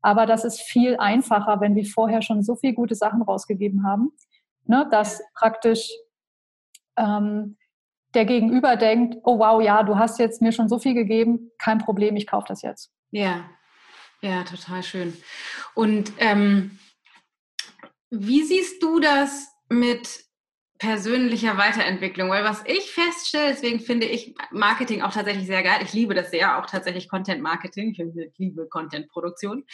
[0.00, 4.12] Aber das ist viel einfacher, wenn wir vorher schon so viele gute Sachen rausgegeben haben,
[4.62, 5.90] ne, dass praktisch
[6.96, 7.56] ähm,
[8.14, 11.78] der Gegenüber denkt, oh wow, ja, du hast jetzt mir schon so viel gegeben, kein
[11.78, 12.92] Problem, ich kaufe das jetzt.
[13.10, 13.50] Ja,
[14.20, 15.16] ja, total schön.
[15.74, 16.78] Und ähm,
[18.10, 20.25] wie siehst du das mit
[20.78, 25.80] persönlicher Weiterentwicklung, weil was ich feststelle, deswegen finde ich Marketing auch tatsächlich sehr geil.
[25.82, 27.94] Ich liebe das sehr, auch tatsächlich Content Marketing.
[27.96, 29.64] Ich liebe Content Produktion.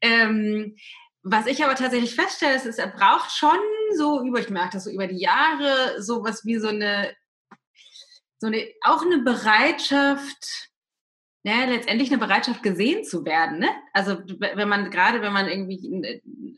[0.00, 0.76] Ähm,
[1.22, 3.58] was ich aber tatsächlich feststelle, ist, ist, er braucht schon
[3.96, 7.14] so über, ich merke das so über die Jahre, sowas wie so eine,
[8.38, 10.67] so eine, auch eine Bereitschaft,
[11.48, 13.58] ja, letztendlich eine Bereitschaft gesehen zu werden.
[13.58, 13.68] Ne?
[13.92, 16.04] Also wenn man gerade, wenn man irgendwie ein,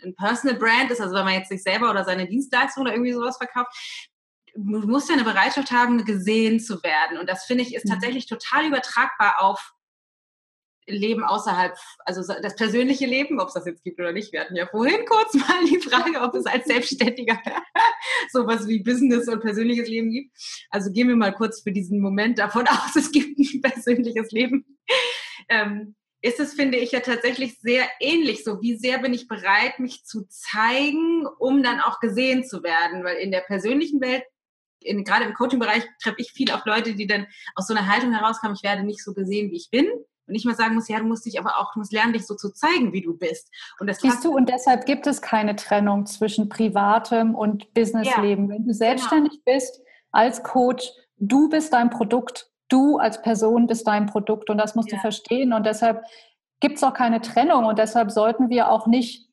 [0.02, 3.12] ein, Personal Brand ist, also wenn man jetzt sich selber oder seine Dienstleistung oder irgendwie
[3.12, 3.70] sowas verkauft,
[4.54, 7.18] du musst ja eine Bereitschaft haben, gesehen zu werden.
[7.18, 7.90] Und das finde ich ist mhm.
[7.90, 9.72] tatsächlich total übertragbar auf
[10.90, 14.32] Leben außerhalb, also das persönliche Leben, ob es das jetzt gibt oder nicht.
[14.32, 17.40] Wir hatten ja vorhin kurz mal die Frage, ob es als Selbstständiger
[18.32, 20.36] sowas wie Business und persönliches Leben gibt.
[20.70, 24.64] Also gehen wir mal kurz für diesen Moment davon aus, es gibt ein persönliches Leben.
[25.48, 28.44] Ähm, ist es, finde ich, ja tatsächlich sehr ähnlich.
[28.44, 33.04] So, wie sehr bin ich bereit, mich zu zeigen, um dann auch gesehen zu werden?
[33.04, 34.24] Weil in der persönlichen Welt
[34.82, 38.12] in, gerade im Coaching-Bereich treffe ich viel auf Leute, die dann aus so einer Haltung
[38.12, 39.88] herauskommen, ich werde nicht so gesehen, wie ich bin
[40.30, 42.26] und nicht mal sagen muss, ja, du musst dich aber auch, du musst lernen, dich
[42.26, 43.50] so zu zeigen, wie du bist.
[43.80, 48.48] Und das Siehst du, und deshalb gibt es keine Trennung zwischen privatem und Businessleben.
[48.48, 49.56] Ja, Wenn du selbstständig genau.
[49.56, 52.48] bist, als Coach, du bist dein Produkt.
[52.68, 54.96] Du als Person bist dein Produkt und das musst ja.
[54.96, 55.52] du verstehen.
[55.52, 56.04] Und deshalb
[56.60, 59.28] gibt es auch keine Trennung und deshalb sollten wir auch nicht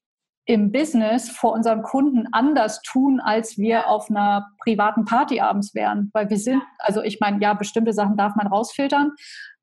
[0.45, 6.09] im Business vor unseren Kunden anders tun, als wir auf einer privaten Party abends wären.
[6.13, 9.11] Weil wir sind, also ich meine, ja, bestimmte Sachen darf man rausfiltern,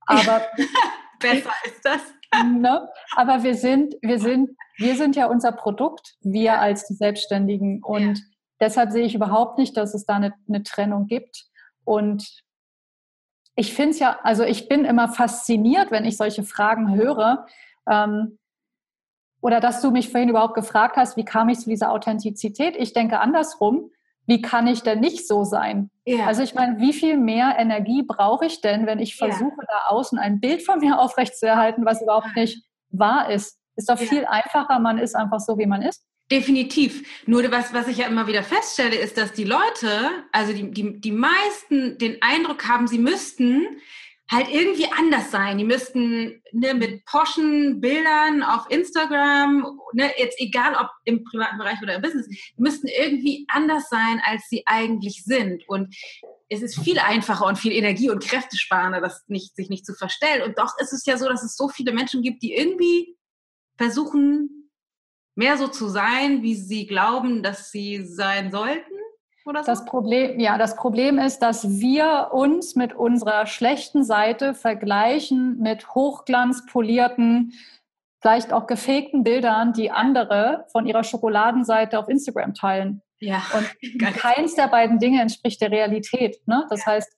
[0.07, 0.43] aber
[1.21, 2.01] besser ist das.
[2.45, 2.89] Ne?
[3.15, 7.83] Aber wir sind, wir sind, wir sind ja unser Produkt, wir als die Selbstständigen.
[7.83, 8.25] Und ja.
[8.61, 11.47] deshalb sehe ich überhaupt nicht, dass es da eine, eine Trennung gibt.
[11.85, 12.43] Und
[13.57, 17.47] ich finde es ja, also ich bin immer fasziniert, wenn ich solche Fragen höre.
[17.89, 18.39] Ähm,
[19.41, 22.77] oder dass du mich vorhin überhaupt gefragt hast, wie kam ich zu dieser Authentizität?
[22.77, 23.91] Ich denke andersrum,
[24.27, 25.91] wie kann ich denn nicht so sein?
[26.07, 26.27] Ja.
[26.27, 29.67] Also ich meine, wie viel mehr Energie brauche ich denn, wenn ich versuche, ja.
[29.69, 33.59] da außen ein Bild von mir aufrechtzuerhalten, was überhaupt nicht wahr ist?
[33.77, 36.05] Ist doch viel einfacher, man ist einfach so, wie man ist.
[36.31, 37.27] Definitiv.
[37.27, 41.01] Nur was, was ich ja immer wieder feststelle, ist, dass die Leute, also die, die,
[41.01, 43.67] die meisten den Eindruck haben, sie müssten
[44.31, 45.59] halt irgendwie anders sein.
[45.59, 51.81] Die müssten ne, mit poschen Bildern auf Instagram, ne, jetzt egal ob im privaten Bereich
[51.83, 55.69] oder im Business, müssten irgendwie anders sein, als sie eigentlich sind.
[55.69, 55.95] Und
[56.49, 60.43] es ist viel einfacher und viel Energie- und Kräftesparender, das nicht, sich nicht zu verstellen.
[60.43, 63.17] Und doch ist es ja so, dass es so viele Menschen gibt, die irgendwie
[63.77, 64.71] versuchen,
[65.35, 68.95] mehr so zu sein, wie sie glauben, dass sie sein sollten
[69.47, 69.71] oder so?
[69.71, 75.95] Das Problem, ja, das Problem ist, dass wir uns mit unserer schlechten Seite vergleichen mit
[75.95, 77.53] hochglanzpolierten,
[78.21, 83.03] vielleicht auch gefakten Bildern, die andere von ihrer Schokoladenseite auf Instagram teilen.
[83.21, 83.43] Ja.
[83.55, 86.41] Und keins der beiden Dinge entspricht der Realität.
[86.47, 86.67] Ne?
[86.71, 86.93] Das ja.
[86.93, 87.13] heißt,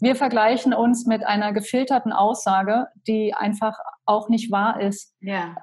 [0.00, 5.14] wir vergleichen uns mit einer gefilterten Aussage, die einfach auch nicht wahr ist.
[5.20, 5.54] Ja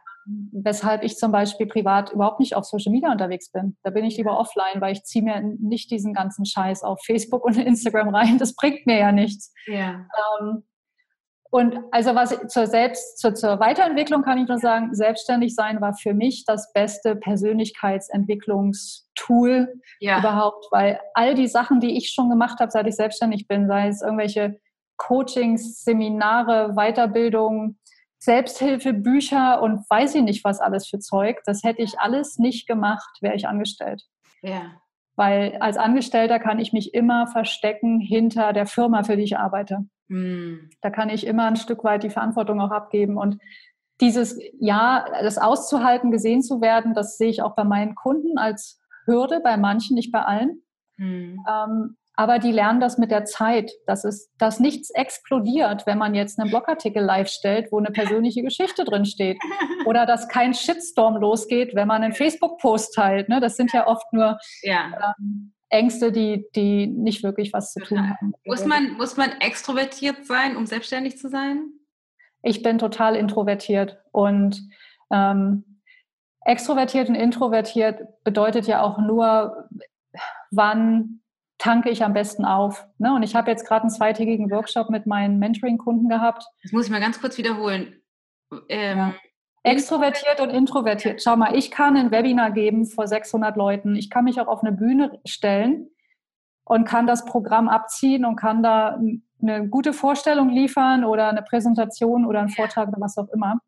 [0.52, 3.78] weshalb ich zum Beispiel privat überhaupt nicht auf Social Media unterwegs bin.
[3.84, 7.46] Da bin ich lieber offline, weil ich ziehe mir nicht diesen ganzen Scheiß auf Facebook
[7.46, 8.38] und Instagram rein.
[8.38, 9.54] Das bringt mir ja nichts.
[9.68, 10.06] Ja.
[10.42, 10.64] Ähm,
[11.52, 15.96] und also was zur Selbst, zur, zur Weiterentwicklung kann ich nur sagen, selbstständig sein war
[15.96, 20.20] für mich das beste Persönlichkeitsentwicklungstool ja.
[20.20, 23.88] überhaupt, weil all die Sachen, die ich schon gemacht habe, seit ich selbstständig bin, sei
[23.88, 24.60] es irgendwelche
[24.98, 27.79] Coachings, Seminare, Weiterbildung,
[28.20, 31.42] Selbsthilfebücher und weiß ich nicht was alles für Zeug.
[31.46, 34.04] Das hätte ich alles nicht gemacht, wäre ich angestellt.
[34.42, 34.74] Ja.
[35.16, 39.86] Weil als Angestellter kann ich mich immer verstecken hinter der Firma, für die ich arbeite.
[40.08, 40.70] Mhm.
[40.82, 43.18] Da kann ich immer ein Stück weit die Verantwortung auch abgeben.
[43.18, 43.38] Und
[44.02, 48.80] dieses Ja, das auszuhalten, gesehen zu werden, das sehe ich auch bei meinen Kunden als
[49.06, 50.64] Hürde, bei manchen, nicht bei allen.
[50.98, 51.46] Mhm.
[51.50, 56.14] Ähm, aber die lernen das mit der Zeit, dass, es, dass nichts explodiert, wenn man
[56.14, 59.38] jetzt einen Blogartikel live stellt, wo eine persönliche Geschichte drin steht.
[59.86, 63.30] Oder dass kein Shitstorm losgeht, wenn man einen Facebook-Post teilt.
[63.30, 63.40] Ne?
[63.40, 65.14] Das sind ja oft nur ja.
[65.18, 68.34] Ähm, Ängste, die, die nicht wirklich was zu tun haben.
[68.44, 71.72] Muss man, muss man extrovertiert sein, um selbstständig zu sein?
[72.44, 74.62] Ich bin total introvertiert und
[75.10, 75.82] ähm,
[76.42, 79.70] extrovertiert und introvertiert bedeutet ja auch nur,
[80.52, 81.22] wann
[81.60, 82.88] tanke ich am besten auf.
[82.98, 83.14] Ne?
[83.14, 86.46] Und ich habe jetzt gerade einen zweitägigen Workshop mit meinen Mentoring-Kunden gehabt.
[86.64, 88.02] Das muss ich mal ganz kurz wiederholen.
[88.70, 89.16] Ähm, ja.
[89.64, 91.22] Extrovertiert und introvertiert.
[91.22, 93.96] Schau mal, ich kann ein Webinar geben vor 600 Leuten.
[93.96, 95.90] Ich kann mich auch auf eine Bühne stellen
[96.64, 98.98] und kann das Programm abziehen und kann da
[99.42, 103.60] eine gute Vorstellung liefern oder eine Präsentation oder einen Vortrag oder was auch immer.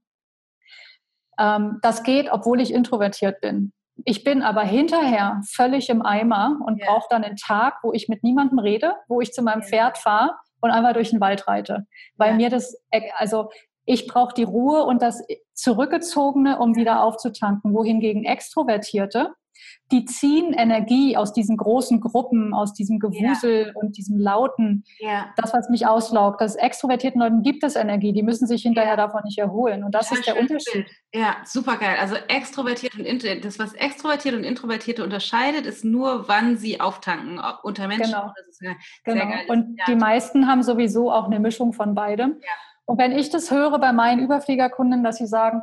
[1.37, 3.73] Ähm, das geht, obwohl ich introvertiert bin.
[4.05, 6.85] Ich bin aber hinterher völlig im Eimer und ja.
[6.87, 10.35] brauche dann einen Tag, wo ich mit niemandem rede, wo ich zu meinem Pferd fahre
[10.61, 11.85] und einfach durch den Wald reite.
[12.15, 12.35] Weil ja.
[12.37, 12.75] mir das,
[13.17, 13.49] also
[13.85, 15.21] ich brauche die Ruhe und das
[15.53, 17.73] Zurückgezogene, um wieder aufzutanken.
[17.73, 19.33] Wohingegen Extrovertierte
[19.91, 23.71] die ziehen Energie aus diesen großen Gruppen, aus diesem Gewusel ja.
[23.75, 24.83] und diesem Lauten.
[24.99, 25.33] Ja.
[25.35, 26.41] Das, was mich auslaugt.
[26.41, 29.83] Das extrovertierten Leuten gibt es Energie, die müssen sich hinterher davon nicht erholen.
[29.83, 30.85] Und das Total ist der Unterschied.
[31.13, 31.97] Ja, super geil.
[31.99, 33.45] Also extrovertiert und introvertiert.
[33.45, 37.39] Das, was extrovertiert und introvertierte unterscheidet, ist nur, wann sie auftanken.
[37.63, 38.15] Unter Menschen.
[38.63, 38.75] Genau.
[39.03, 39.25] genau.
[39.49, 39.85] Und ja.
[39.87, 42.39] die meisten haben sowieso auch eine Mischung von beidem.
[42.85, 45.61] Und wenn ich das höre bei meinen Überfliegerkunden, dass sie sagen,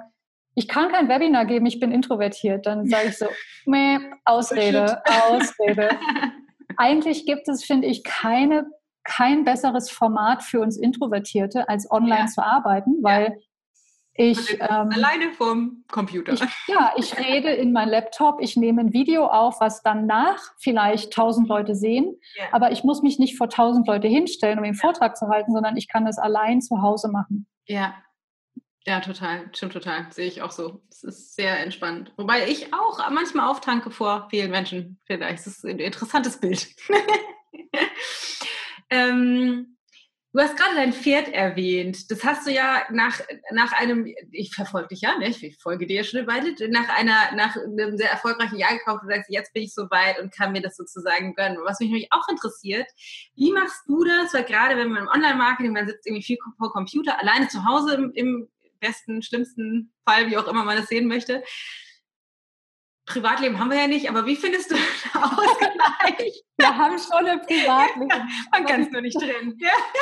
[0.59, 2.67] ich kann kein Webinar geben, ich bin introvertiert.
[2.67, 3.27] Dann sage ich so,
[3.65, 5.91] meh, Ausrede, Ausrede.
[6.77, 8.67] Eigentlich gibt es, finde ich, keine,
[9.05, 12.27] kein besseres Format für uns Introvertierte, als online ja.
[12.27, 13.39] zu arbeiten, weil
[14.15, 16.33] ich ähm, alleine vom Computer.
[16.33, 21.13] Ich, ja, ich rede in mein Laptop, ich nehme ein Video auf, was danach vielleicht
[21.13, 22.47] tausend Leute sehen, ja.
[22.51, 25.77] aber ich muss mich nicht vor tausend Leute hinstellen, um den Vortrag zu halten, sondern
[25.77, 27.47] ich kann das allein zu Hause machen.
[27.67, 27.95] Ja,
[28.87, 29.51] ja, total.
[29.55, 30.11] Stimmt total.
[30.13, 30.83] Sehe ich auch so.
[30.91, 32.13] Es ist sehr entspannt.
[32.17, 35.01] Wobei ich auch manchmal auftanke vor vielen Menschen.
[35.05, 36.69] Vielleicht ist es ein interessantes Bild.
[38.91, 39.79] Ähm,
[40.35, 42.11] Du hast gerade dein Pferd erwähnt.
[42.11, 43.19] Das hast du ja nach,
[43.51, 45.29] nach einem, ich verfolge dich ja, ne?
[45.29, 49.03] ich folge dir ja schon eine Weile, nach, einer, nach einem sehr erfolgreichen Jahr gekauft
[49.03, 51.59] und sagst, jetzt bin ich so weit und kann mir das sozusagen gönnen.
[51.65, 52.87] Was mich nämlich auch interessiert,
[53.37, 54.35] wie machst du das?
[54.35, 57.95] Weil gerade wenn man im Online-Marketing, man sitzt irgendwie viel vor Computer, alleine zu Hause
[57.95, 58.49] im, im
[58.81, 61.43] besten, schlimmsten Fall, wie auch immer man das sehen möchte,
[63.09, 64.75] Privatleben haben wir ja nicht, aber wie findest du
[65.15, 66.45] Ausgleich?
[66.61, 68.09] Wir haben schon ein Privatleben.
[68.11, 69.57] Ja, man kann es nur nicht trennen.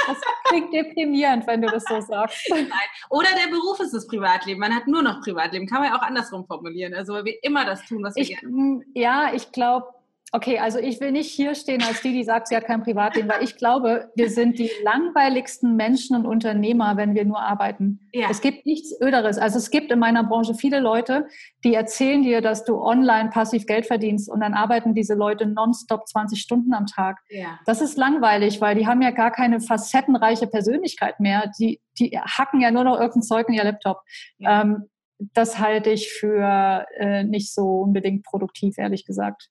[0.07, 2.49] Das klingt deprimierend, wenn du das so sagst.
[2.49, 2.71] Nein.
[3.11, 4.59] Oder der Beruf ist das Privatleben.
[4.59, 5.67] Man hat nur noch Privatleben.
[5.67, 6.95] Kann man ja auch andersrum formulieren.
[6.95, 8.81] Also weil wir immer das tun, was wir ich, gerne.
[8.95, 9.87] Ja, ich glaube,
[10.33, 13.29] Okay, also ich will nicht hier stehen als die, die sagt, sie hat kein Privatleben,
[13.29, 18.09] weil ich glaube, wir sind die langweiligsten Menschen und Unternehmer, wenn wir nur arbeiten.
[18.13, 18.27] Ja.
[18.29, 19.39] Es gibt nichts Öderes.
[19.39, 21.29] Also es gibt in meiner Branche viele Leute,
[21.63, 26.09] die erzählen dir, dass du online passiv Geld verdienst und dann arbeiten diese Leute nonstop
[26.09, 27.19] 20 Stunden am Tag.
[27.29, 27.61] Ja.
[27.65, 31.53] Das ist langweilig, weil die haben ja gar keine facettenreiche Persönlichkeit mehr.
[31.59, 34.03] Die, die hacken ja nur noch irgendein Zeug in ihr Laptop.
[34.39, 34.63] Ja.
[34.63, 39.51] Ähm, das halte ich für äh, nicht so unbedingt produktiv, ehrlich gesagt.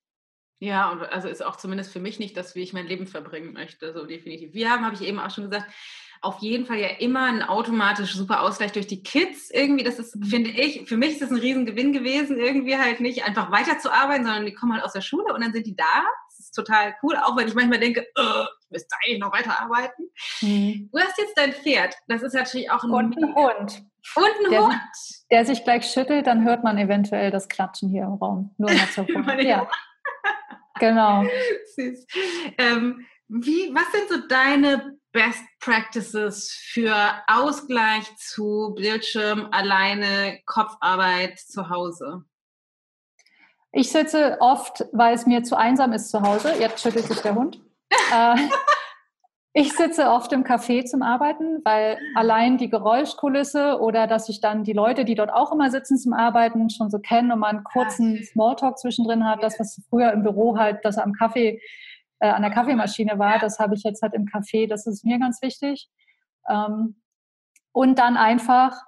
[0.59, 3.53] Ja, und also ist auch zumindest für mich nicht das, wie ich mein Leben verbringen
[3.53, 4.53] möchte, so definitiv.
[4.53, 5.67] Wir haben, habe ich eben auch schon gesagt,
[6.21, 9.51] auf jeden Fall ja immer ein automatisch super Ausgleich durch die Kids.
[9.51, 13.25] Irgendwie, das ist, finde ich, für mich ist das ein Riesengewinn gewesen, irgendwie halt nicht
[13.25, 16.03] einfach weiterzuarbeiten, sondern die kommen halt aus der Schule und dann sind die da.
[16.29, 20.09] Das ist total cool, auch wenn ich manchmal denke, uh, ich müsste eigentlich noch weiterarbeiten.
[20.41, 20.89] Mhm.
[20.91, 23.83] Du hast jetzt dein Pferd, das ist natürlich auch ein Und ein Hund.
[24.15, 24.81] Und ein der, Hund.
[25.31, 28.53] Der sich gleich schüttelt, dann hört man eventuell das Klatschen hier im Raum.
[28.57, 29.05] Nur mal zur
[29.41, 29.67] ja.
[30.79, 31.23] Genau.
[31.75, 32.05] Süß.
[32.57, 36.95] Ähm, wie, was sind so deine Best Practices für
[37.27, 42.23] Ausgleich zu Bildschirm, alleine, Kopfarbeit zu Hause?
[43.71, 46.53] Ich sitze oft, weil es mir zu einsam ist zu Hause.
[46.59, 47.59] Jetzt schüttelt sich der Hund.
[48.11, 48.35] äh,
[49.57, 54.65] ich sitze oft im Café zum Arbeiten, weil allein die Geräuschkulisse oder dass ich dann
[54.65, 57.63] die Leute, die dort auch immer sitzen zum Arbeiten, schon so kennen und man einen
[57.63, 59.41] kurzen Smalltalk zwischendrin hat.
[59.41, 61.61] Das, was früher im Büro halt, dass er am Kaffee,
[62.19, 64.67] äh, an der Kaffeemaschine war, das habe ich jetzt halt im Café.
[64.67, 65.89] Das ist mir ganz wichtig.
[66.49, 67.01] Ähm,
[67.71, 68.83] und dann einfach,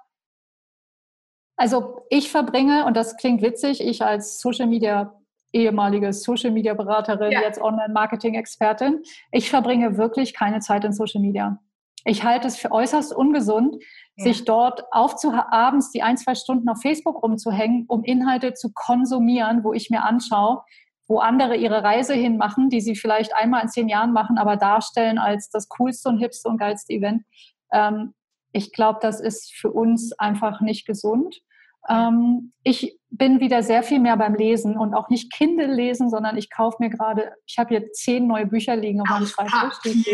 [1.56, 5.18] also ich verbringe, und das klingt witzig, ich als Social Media
[5.52, 7.40] ehemalige Social Media Beraterin, ja.
[7.40, 9.02] jetzt Online Marketing Expertin.
[9.32, 11.58] Ich verbringe wirklich keine Zeit in Social Media.
[12.04, 13.76] Ich halte es für äußerst ungesund,
[14.16, 14.24] ja.
[14.24, 19.72] sich dort abends die ein, zwei Stunden auf Facebook rumzuhängen, um Inhalte zu konsumieren, wo
[19.72, 20.62] ich mir anschaue,
[21.06, 25.18] wo andere ihre Reise hinmachen, die sie vielleicht einmal in zehn Jahren machen, aber darstellen
[25.18, 27.24] als das coolste und hipste und geilste Event.
[27.72, 28.14] Ähm,
[28.52, 31.40] ich glaube, das ist für uns einfach nicht gesund.
[31.88, 36.36] Ähm, ich bin wieder sehr viel mehr beim Lesen und auch nicht Kindle lesen, sondern
[36.36, 40.06] ich kaufe mir gerade, ich habe hier zehn neue Bücher liegen auf meinem Schreibtisch.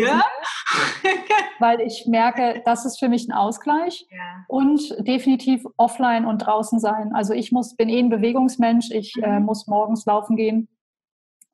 [1.59, 4.45] weil ich merke, das ist für mich ein Ausgleich ja.
[4.47, 7.13] und definitiv offline und draußen sein.
[7.13, 9.45] Also ich muss, bin eh ein Bewegungsmensch, ich äh, mhm.
[9.45, 10.67] muss morgens laufen gehen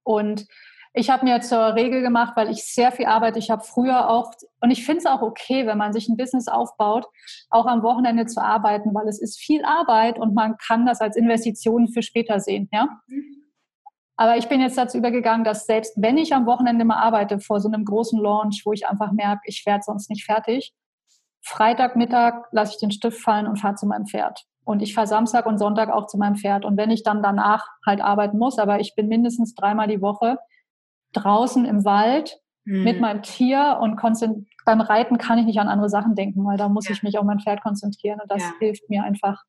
[0.04, 0.48] und
[0.94, 3.40] ich habe mir zur Regel gemacht, weil ich sehr viel arbeite.
[3.40, 6.50] Ich habe früher auch, und ich finde es auch okay, wenn man sich ein Business
[6.50, 7.08] aufbaut,
[7.50, 11.16] auch am Wochenende zu arbeiten, weil es ist viel Arbeit und man kann das als
[11.16, 12.68] Investition für später sehen.
[12.74, 12.90] Ja?
[14.18, 17.62] Aber ich bin jetzt dazu übergegangen, dass selbst wenn ich am Wochenende mal arbeite vor
[17.62, 20.74] so einem großen Launch, wo ich einfach merke, ich werde sonst nicht fertig,
[21.44, 24.44] Freitagmittag lasse ich den Stift fallen und fahre zu meinem Pferd.
[24.64, 26.66] Und ich fahre Samstag und Sonntag auch zu meinem Pferd.
[26.66, 30.38] Und wenn ich dann danach halt arbeiten muss, aber ich bin mindestens dreimal die Woche
[31.14, 32.84] draußen im Wald mhm.
[32.84, 34.00] mit meinem Tier und
[34.66, 36.94] beim Reiten kann ich nicht an andere Sachen denken, weil da muss ja.
[36.94, 38.54] ich mich auf mein Pferd konzentrieren und das ja.
[38.60, 39.44] hilft mir einfach,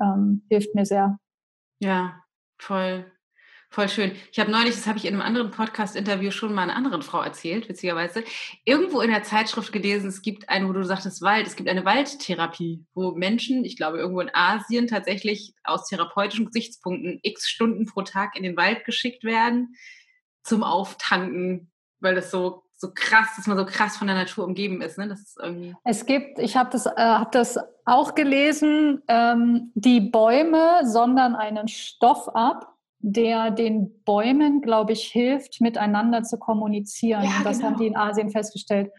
[0.00, 1.18] ähm, hilft mir sehr.
[1.80, 2.14] Ja,
[2.58, 3.06] voll.
[3.72, 4.12] Voll schön.
[4.30, 7.22] Ich habe neulich, das habe ich in einem anderen Podcast-Interview schon mal einer anderen Frau
[7.22, 8.22] erzählt, witzigerweise,
[8.66, 11.86] irgendwo in der Zeitschrift gelesen, es gibt eine, wo du sagtest Wald, es gibt eine
[11.86, 18.02] Waldtherapie, wo Menschen, ich glaube irgendwo in Asien, tatsächlich aus therapeutischen Gesichtspunkten x Stunden pro
[18.02, 19.74] Tag in den Wald geschickt werden,
[20.42, 24.82] zum Auftanken, weil das so so krass, dass man so krass von der Natur umgeben
[24.82, 24.98] ist.
[24.98, 25.08] Ne?
[25.08, 30.00] Das ist irgendwie es gibt, ich habe das, äh, hab das auch gelesen, ähm, die
[30.00, 37.22] Bäume sondern einen Stoff ab, der den Bäumen, glaube ich, hilft, miteinander zu kommunizieren.
[37.22, 37.70] Ja, das genau.
[37.70, 38.90] haben die in Asien festgestellt.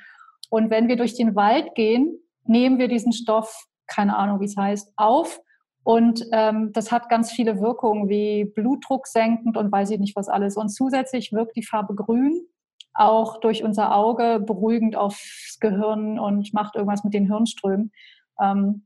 [0.50, 4.56] Und wenn wir durch den Wald gehen, nehmen wir diesen Stoff, keine Ahnung, wie es
[4.56, 5.42] heißt, auf
[5.84, 10.30] und ähm, das hat ganz viele Wirkungen wie Blutdruck senkend und weiß ich nicht was
[10.30, 10.56] alles.
[10.56, 12.48] Und zusätzlich wirkt die Farbe grün
[12.94, 17.92] auch durch unser Auge beruhigend aufs Gehirn und macht irgendwas mit den Hirnströmen.
[18.40, 18.86] Ähm,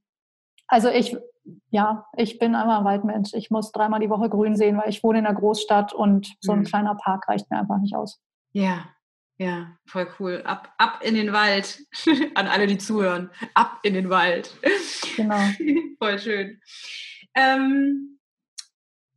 [0.68, 1.16] also ich,
[1.70, 3.34] ja, ich bin einmal ein Waldmensch.
[3.34, 6.54] Ich muss dreimal die Woche grün sehen, weil ich wohne in einer Großstadt und so
[6.54, 6.64] ein mhm.
[6.64, 8.22] kleiner Park reicht mir einfach nicht aus.
[8.54, 8.86] Ja,
[9.40, 10.42] Ja, voll cool.
[10.46, 11.80] Ab, ab in den Wald.
[12.36, 13.30] An alle, die zuhören.
[13.54, 14.56] Ab in den Wald.
[15.16, 15.40] Genau.
[16.00, 16.60] voll schön.
[17.36, 18.18] Ähm,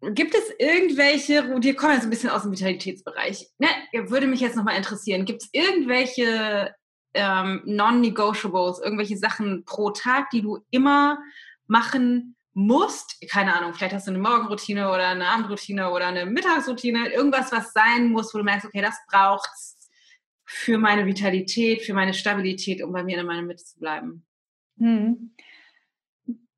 [0.02, 3.68] gibt es irgendwelche, wir kommen jetzt ein bisschen aus dem Vitalitätsbereich, ne?
[4.10, 6.74] würde mich jetzt nochmal interessieren, gibt es irgendwelche
[7.14, 11.18] ähm, Non-Negotiables, irgendwelche Sachen pro Tag, die du immer
[11.66, 17.12] machen musst, keine Ahnung, vielleicht hast du eine Morgenroutine oder eine Abendroutine oder eine Mittagsroutine,
[17.12, 19.79] irgendwas, was sein muss, wo du merkst, okay, das braucht's
[20.52, 24.26] für meine Vitalität, für meine Stabilität, um bei mir in meiner Mitte zu bleiben.
[24.78, 25.32] Hm.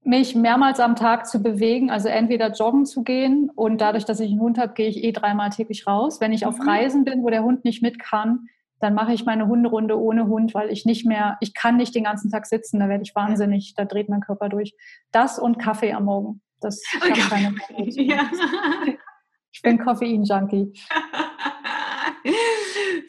[0.02, 4.30] Mich mehrmals am Tag zu bewegen, also entweder joggen zu gehen und dadurch, dass ich
[4.30, 6.22] einen Hund habe, gehe ich eh dreimal täglich raus.
[6.22, 6.68] Wenn ich auf mhm.
[6.68, 8.46] Reisen bin, wo der Hund nicht mit kann,
[8.80, 12.04] dann mache ich meine Hunderunde ohne Hund, weil ich nicht mehr, ich kann nicht den
[12.04, 14.74] ganzen Tag sitzen, da werde ich wahnsinnig, da dreht mein Körper durch.
[15.12, 16.40] Das und Kaffee am Morgen.
[16.60, 16.82] Das
[17.14, 18.30] ich keine ja.
[19.52, 20.72] Ich bin Koffein-Junkie.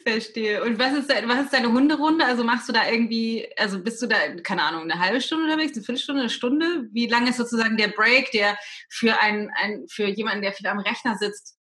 [0.06, 0.62] Verstehe.
[0.62, 2.26] Und was ist, was ist deine Hunderunde?
[2.26, 5.74] Also machst du da irgendwie, also bist du da, keine Ahnung, eine halbe Stunde unterwegs,
[5.74, 6.66] eine Viertelstunde, eine Stunde?
[6.92, 8.58] Wie lange ist sozusagen der Break, der
[8.90, 11.56] für, ein, ein, für jemanden, der viel am Rechner sitzt,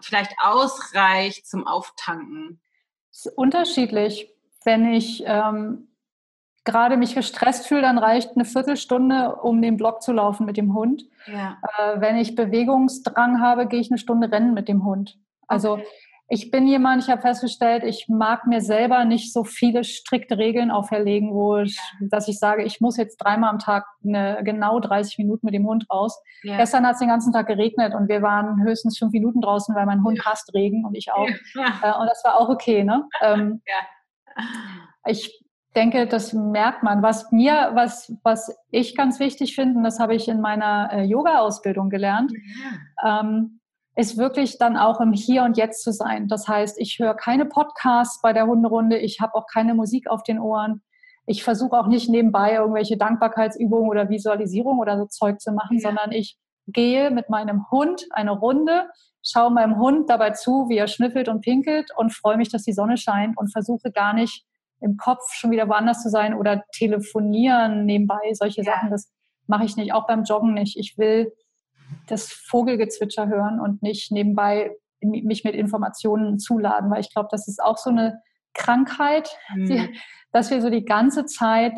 [0.00, 2.60] vielleicht ausreicht zum Auftanken?
[3.10, 4.30] ist unterschiedlich.
[4.64, 5.88] Wenn ich ähm,
[6.64, 10.72] gerade mich gestresst fühle, dann reicht eine Viertelstunde, um den Block zu laufen mit dem
[10.72, 11.04] Hund.
[11.26, 11.60] Ja.
[11.76, 15.18] Äh, wenn ich Bewegungsdrang habe, gehe ich eine Stunde rennen mit dem Hund.
[15.46, 15.86] Also okay
[16.32, 20.70] ich bin jemand, ich habe festgestellt, ich mag mir selber nicht so viele strikte Regeln
[20.70, 25.18] auferlegen, wo ich, dass ich sage, ich muss jetzt dreimal am Tag eine, genau 30
[25.18, 26.18] Minuten mit dem Hund raus.
[26.42, 26.56] Ja.
[26.56, 29.84] Gestern hat es den ganzen Tag geregnet und wir waren höchstens fünf Minuten draußen, weil
[29.84, 30.24] mein Hund ja.
[30.24, 31.28] hasst Regen und ich auch.
[31.54, 31.66] Ja.
[31.82, 32.82] Äh, und das war auch okay.
[32.82, 33.06] Ne?
[33.20, 33.60] Ähm,
[35.04, 35.38] ich
[35.76, 37.02] denke, das merkt man.
[37.02, 41.02] Was mir, was, was ich ganz wichtig finde, und das habe ich in meiner äh,
[41.02, 42.32] Yoga-Ausbildung gelernt,
[43.06, 43.60] ähm,
[43.94, 46.28] ist wirklich dann auch im Hier und Jetzt zu sein.
[46.28, 50.22] Das heißt, ich höre keine Podcasts bei der Hunderunde, ich habe auch keine Musik auf
[50.22, 50.82] den Ohren.
[51.26, 55.88] Ich versuche auch nicht nebenbei irgendwelche Dankbarkeitsübungen oder Visualisierung oder so Zeug zu machen, ja.
[55.88, 56.36] sondern ich
[56.66, 58.88] gehe mit meinem Hund eine Runde,
[59.22, 62.72] schaue meinem Hund dabei zu, wie er schnüffelt und pinkelt und freue mich, dass die
[62.72, 64.44] Sonne scheint und versuche gar nicht
[64.80, 68.72] im Kopf schon wieder woanders zu sein oder telefonieren nebenbei, solche ja.
[68.72, 69.12] Sachen, das
[69.46, 70.76] mache ich nicht, auch beim Joggen nicht.
[70.76, 71.32] Ich will
[72.06, 77.62] das Vogelgezwitscher hören und nicht nebenbei mich mit Informationen zuladen, weil ich glaube, das ist
[77.62, 78.20] auch so eine
[78.54, 79.90] Krankheit, mhm.
[80.30, 81.74] dass wir so die ganze Zeit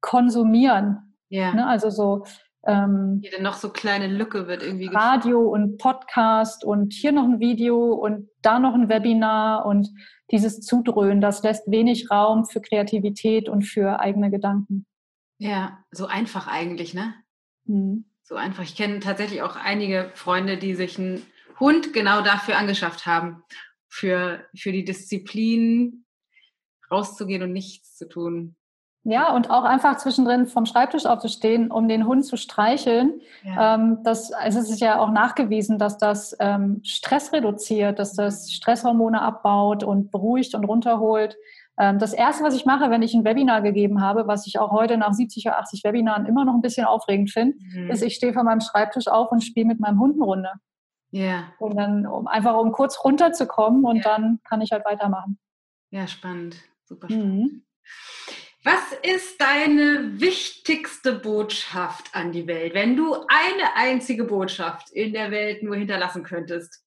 [0.00, 1.16] konsumieren.
[1.28, 1.54] Ja.
[1.54, 1.66] Ne?
[1.66, 2.24] Also so
[2.64, 7.40] ähm, Jede noch so kleine Lücke wird irgendwie Radio und Podcast und hier noch ein
[7.40, 9.88] Video und da noch ein Webinar und
[10.30, 14.86] dieses Zudröhnen, das lässt wenig Raum für Kreativität und für eigene Gedanken.
[15.38, 17.14] Ja, so einfach eigentlich, ne?
[17.64, 18.62] Mhm so einfach.
[18.62, 21.26] Ich kenne tatsächlich auch einige Freunde, die sich einen
[21.60, 23.42] Hund genau dafür angeschafft haben,
[23.88, 26.04] für, für die Disziplin
[26.90, 28.56] rauszugehen und nichts zu tun.
[29.04, 33.20] Ja, und auch einfach zwischendrin vom Schreibtisch aufzustehen, um den Hund zu streicheln.
[33.42, 33.74] Ja.
[33.74, 38.52] Ähm, das, also es ist ja auch nachgewiesen, dass das ähm, Stress reduziert, dass das
[38.52, 41.36] Stresshormone abbaut und beruhigt und runterholt.
[41.78, 44.72] Ähm, das Erste, was ich mache, wenn ich ein Webinar gegeben habe, was ich auch
[44.72, 47.90] heute nach 70 oder 80 Webinaren immer noch ein bisschen aufregend finde, mhm.
[47.90, 50.50] ist, ich stehe von meinem Schreibtisch auf und spiele mit meinem Hund eine Runde.
[51.10, 51.22] Ja.
[51.22, 51.52] Yeah.
[51.58, 54.16] Und dann um, einfach um kurz runterzukommen und yeah.
[54.16, 55.38] dann kann ich halt weitermachen.
[55.90, 56.56] Ja, spannend.
[56.84, 57.34] Super spannend.
[57.34, 57.62] Mhm.
[58.64, 62.74] Was ist deine wichtigste Botschaft an die Welt?
[62.74, 66.84] Wenn du eine einzige Botschaft in der Welt nur hinterlassen könntest,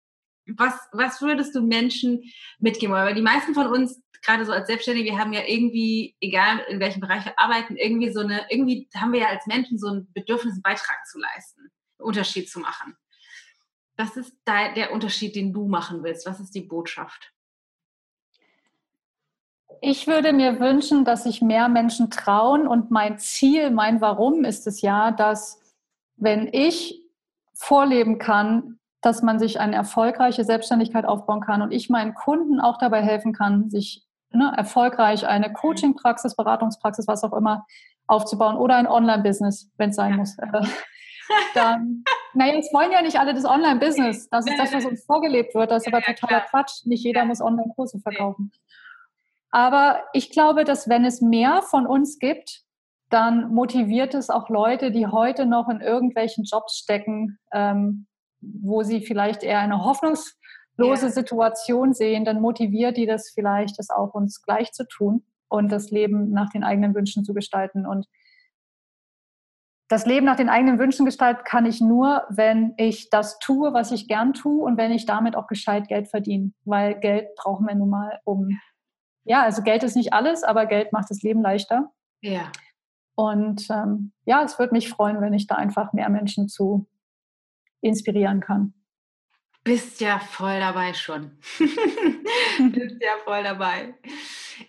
[0.55, 2.23] was, was würdest du Menschen
[2.59, 2.93] mitgeben?
[2.93, 6.80] Weil die meisten von uns gerade so als Selbstständige, wir haben ja irgendwie, egal in
[6.80, 10.11] welchem Bereich wir arbeiten, irgendwie so eine, irgendwie haben wir ja als Menschen so ein
[10.13, 12.95] Bedürfnis, einen Beitrag zu leisten, einen Unterschied zu machen.
[13.97, 16.26] Was ist da der Unterschied, den du machen willst?
[16.26, 17.32] Was ist die Botschaft?
[19.82, 24.67] Ich würde mir wünschen, dass sich mehr Menschen trauen und mein Ziel, mein Warum ist
[24.67, 25.61] es ja, dass
[26.17, 27.01] wenn ich
[27.53, 32.78] vorleben kann, dass man sich eine erfolgreiche Selbstständigkeit aufbauen kann und ich meinen Kunden auch
[32.78, 34.05] dabei helfen kann, sich
[34.36, 37.65] ne, erfolgreich eine Coaching-Praxis, Beratungspraxis, was auch immer,
[38.07, 40.17] aufzubauen oder ein Online-Business, wenn es sein ja.
[40.17, 40.38] muss.
[40.38, 40.47] Äh,
[41.53, 44.29] dann, naja, es wollen ja nicht alle das Online-Business.
[44.29, 45.71] Das ist das, was uns vorgelebt wird.
[45.71, 46.86] Das ist aber totaler Quatsch.
[46.86, 48.51] Nicht jeder muss Online-Kurse verkaufen.
[49.51, 52.65] Aber ich glaube, dass wenn es mehr von uns gibt,
[53.09, 58.07] dann motiviert es auch Leute, die heute noch in irgendwelchen Jobs stecken, ähm,
[58.41, 60.38] wo sie vielleicht eher eine Hoffnungs
[60.78, 61.11] lose ja.
[61.11, 65.91] Situation sehen, dann motiviert die das vielleicht, das auch uns gleich zu tun und das
[65.91, 67.86] Leben nach den eigenen Wünschen zu gestalten.
[67.86, 68.07] Und
[69.88, 73.91] das Leben nach den eigenen Wünschen gestalten kann ich nur, wenn ich das tue, was
[73.91, 76.51] ich gern tue und wenn ich damit auch gescheit Geld verdiene.
[76.63, 78.49] Weil Geld brauchen wir nun mal um.
[79.23, 81.91] Ja, also Geld ist nicht alles, aber Geld macht das Leben leichter.
[82.21, 82.51] Ja.
[83.15, 86.88] Und ähm, ja, es würde mich freuen, wenn ich da einfach mehr Menschen zu
[87.82, 88.73] inspirieren kann.
[89.66, 91.32] Bist ja voll dabei schon.
[91.57, 93.95] Bist ja voll dabei.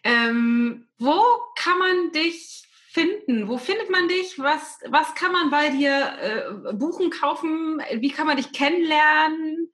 [0.03, 1.23] Ähm, wo
[1.55, 3.47] kann man dich finden?
[3.47, 4.39] Wo findet man dich?
[4.39, 7.83] Was, was kann man bei dir äh, buchen, kaufen?
[7.97, 9.71] Wie kann man dich kennenlernen?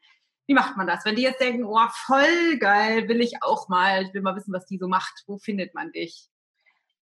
[0.49, 1.05] Wie macht man das?
[1.05, 4.53] Wenn die jetzt denken, oh, voll geil, will ich auch mal, ich will mal wissen,
[4.53, 5.23] was die so macht.
[5.29, 6.27] Wo findet man dich?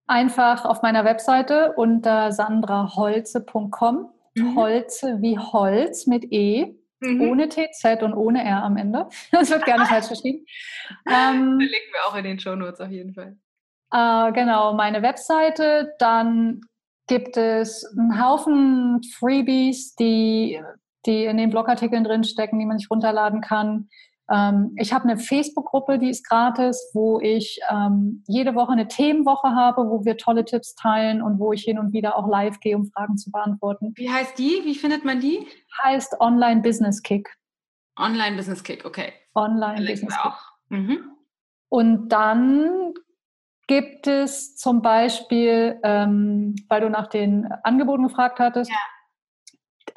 [0.06, 4.10] Einfach auf meiner Webseite unter sandraholze.com.
[4.34, 4.56] Mhm.
[4.56, 7.20] Holze wie Holz mit E, mhm.
[7.22, 9.08] ohne TZ und ohne R am Ende.
[9.30, 10.44] Das wird gerne falsch geschrieben.
[11.08, 13.36] Ähm, Verlinken wir auch in den Show Notes auf jeden Fall.
[13.92, 15.94] Äh, genau, meine Webseite.
[15.98, 16.60] Dann
[17.06, 20.60] gibt es einen Haufen Freebies, die,
[21.06, 23.88] die in den Blogartikeln drinstecken, die man sich runterladen kann.
[24.30, 29.48] Ähm, ich habe eine Facebook-Gruppe, die ist gratis, wo ich ähm, jede Woche eine Themenwoche
[29.48, 32.76] habe, wo wir tolle Tipps teilen und wo ich hin und wieder auch live gehe,
[32.76, 33.92] um Fragen zu beantworten.
[33.96, 34.62] Wie heißt die?
[34.64, 35.46] Wie findet man die?
[35.82, 37.28] Heißt Online Business Kick.
[37.96, 39.12] Online Business Kick, okay.
[39.34, 40.32] Online Business Kick.
[40.70, 40.98] Mhm.
[41.68, 42.94] Und dann
[43.66, 48.70] gibt es zum Beispiel, ähm, weil du nach den Angeboten gefragt hattest,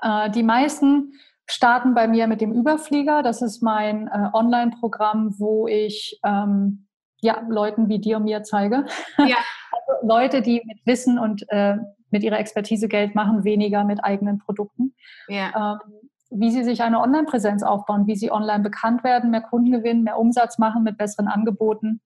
[0.01, 0.25] ja.
[0.25, 1.13] äh, die meisten
[1.47, 3.23] starten bei mir mit dem Überflieger.
[3.23, 6.87] Das ist mein äh, Online-Programm, wo ich ähm,
[7.21, 8.85] ja, Leuten wie dir und mir zeige.
[9.17, 9.37] Ja.
[9.71, 11.77] also Leute, die mit Wissen und äh,
[12.11, 14.93] mit ihrer Expertise Geld machen, weniger mit eigenen Produkten.
[15.27, 15.79] Ja.
[15.83, 15.93] Ähm,
[16.29, 20.19] wie sie sich eine Online-Präsenz aufbauen, wie sie online bekannt werden, mehr Kunden gewinnen, mehr
[20.19, 22.01] Umsatz machen mit besseren Angeboten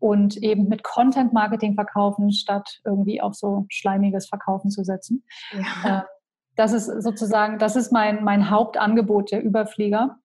[0.00, 5.24] und eben mit Content-Marketing verkaufen, statt irgendwie auf so schleimiges Verkaufen zu setzen.
[5.52, 5.98] Ja.
[5.98, 6.02] Äh,
[6.58, 10.18] das ist sozusagen, das ist mein, mein Hauptangebot der Überflieger.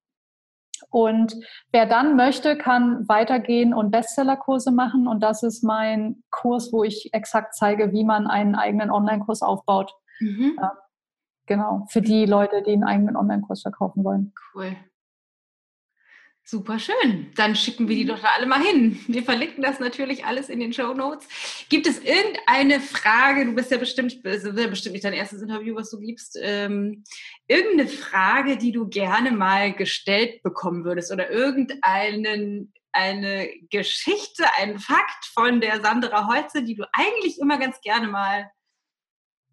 [0.90, 1.36] Und
[1.72, 5.08] wer dann möchte, kann weitergehen und Bestsellerkurse machen.
[5.08, 9.94] Und das ist mein Kurs, wo ich exakt zeige, wie man einen eigenen Online-Kurs aufbaut.
[10.20, 10.58] Mhm.
[10.60, 10.74] Ja,
[11.46, 14.34] genau, für die Leute, die einen eigenen Online-Kurs verkaufen wollen.
[14.56, 14.76] Cool.
[16.46, 17.32] Super schön.
[17.36, 18.10] Dann schicken wir die mhm.
[18.10, 19.00] doch da alle mal hin.
[19.08, 21.28] Wir verlinken das natürlich alles in den Show Notes.
[21.70, 23.46] Gibt es irgendeine Frage?
[23.46, 26.38] Du bist ja bestimmt, das ist ja bestimmt nicht dein erstes Interview, was du gibst.
[26.42, 27.06] Ähm,
[27.48, 35.26] irgendeine Frage, die du gerne mal gestellt bekommen würdest oder irgendeinen eine Geschichte, ein Fakt
[35.34, 38.52] von der Sandra Holze, die du eigentlich immer ganz gerne mal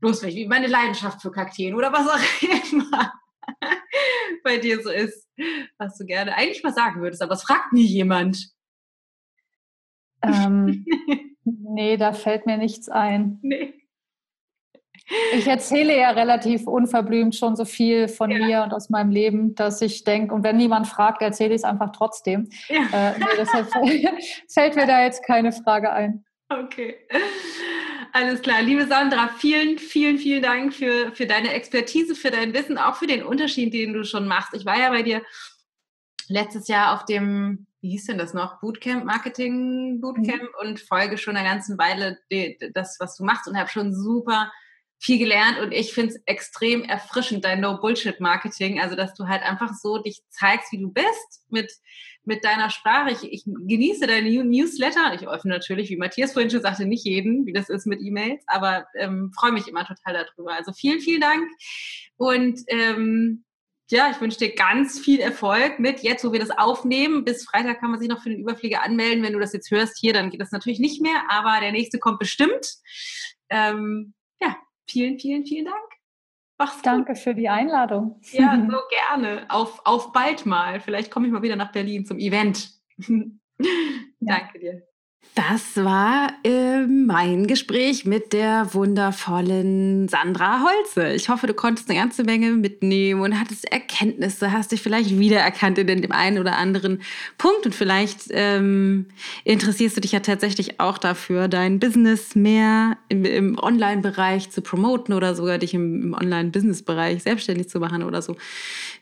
[0.01, 3.12] loswächst, wie meine Leidenschaft für Kakteen oder was auch immer.
[4.45, 5.29] bei dir so ist,
[5.79, 8.51] was du gerne eigentlich mal sagen würdest, aber es fragt nie jemand.
[10.23, 10.85] Ähm,
[11.45, 13.39] nee, da fällt mir nichts ein.
[13.43, 13.75] Nee.
[15.33, 18.39] Ich erzähle ja relativ unverblümt schon so viel von ja.
[18.39, 21.65] mir und aus meinem Leben, dass ich denke, und wenn niemand fragt, erzähle ich es
[21.65, 22.49] einfach trotzdem.
[22.69, 22.83] Ja.
[22.93, 23.69] Äh, nee, deshalb
[24.49, 26.25] fällt mir da jetzt keine Frage ein.
[26.49, 26.97] Okay.
[28.13, 28.63] Alles klar.
[28.63, 33.07] Liebe Sandra, vielen, vielen, vielen Dank für, für deine Expertise, für dein Wissen, auch für
[33.07, 34.55] den Unterschied, den du schon machst.
[34.55, 35.23] Ich war ja bei dir
[36.29, 40.49] letztes Jahr auf dem, wie hieß denn das noch, Bootcamp, Marketing Bootcamp mhm.
[40.61, 42.19] und folge schon eine ganze Weile
[42.75, 44.51] das, was du machst und habe schon super
[44.99, 49.73] viel gelernt und ich finde es extrem erfrischend, dein No-Bullshit-Marketing, also dass du halt einfach
[49.75, 51.73] so dich zeigst, wie du bist mit
[52.25, 53.11] mit deiner Sprache.
[53.11, 55.14] Ich, ich genieße deine Newsletter.
[55.14, 58.43] Ich öffne natürlich, wie Matthias vorhin schon sagte, nicht jeden, wie das ist mit E-Mails,
[58.47, 60.55] aber ähm, freue mich immer total darüber.
[60.55, 61.49] Also vielen, vielen Dank.
[62.16, 63.45] Und ähm,
[63.91, 67.25] ja, ich wünsche dir ganz viel Erfolg mit jetzt, wo wir das aufnehmen.
[67.25, 69.25] Bis Freitag kann man sich noch für den Überflieger anmelden.
[69.25, 71.99] Wenn du das jetzt hörst hier, dann geht das natürlich nicht mehr, aber der nächste
[71.99, 72.77] kommt bestimmt.
[73.49, 74.57] Ähm, ja,
[74.89, 76.00] vielen, vielen, vielen Dank.
[76.61, 78.21] Mach's Danke für die Einladung.
[78.33, 79.47] Ja, so gerne.
[79.49, 80.79] Auf, auf bald mal.
[80.79, 82.69] Vielleicht komme ich mal wieder nach Berlin zum Event.
[84.21, 84.89] Danke dir.
[85.37, 91.14] Das war äh, mein Gespräch mit der wundervollen Sandra Holze.
[91.14, 95.79] Ich hoffe, du konntest eine ganze Menge mitnehmen und hattest Erkenntnisse, hast dich vielleicht wiedererkannt
[95.79, 97.01] in dem einen oder anderen
[97.39, 99.07] Punkt und vielleicht ähm,
[99.45, 105.14] interessierst du dich ja tatsächlich auch dafür, dein Business mehr im, im Online-Bereich zu promoten
[105.14, 108.37] oder sogar dich im, im Online-Business-Bereich selbstständig zu machen oder so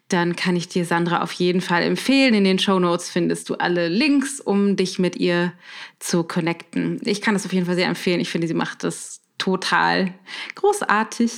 [0.08, 2.34] dann kann ich dir Sandra auf jeden Fall empfehlen.
[2.34, 5.52] In den Show Notes findest du alle Links, um dich mit ihr
[5.98, 7.00] zu connecten.
[7.04, 8.20] Ich kann das auf jeden Fall sehr empfehlen.
[8.20, 10.12] Ich finde, sie macht das total
[10.54, 11.32] großartig.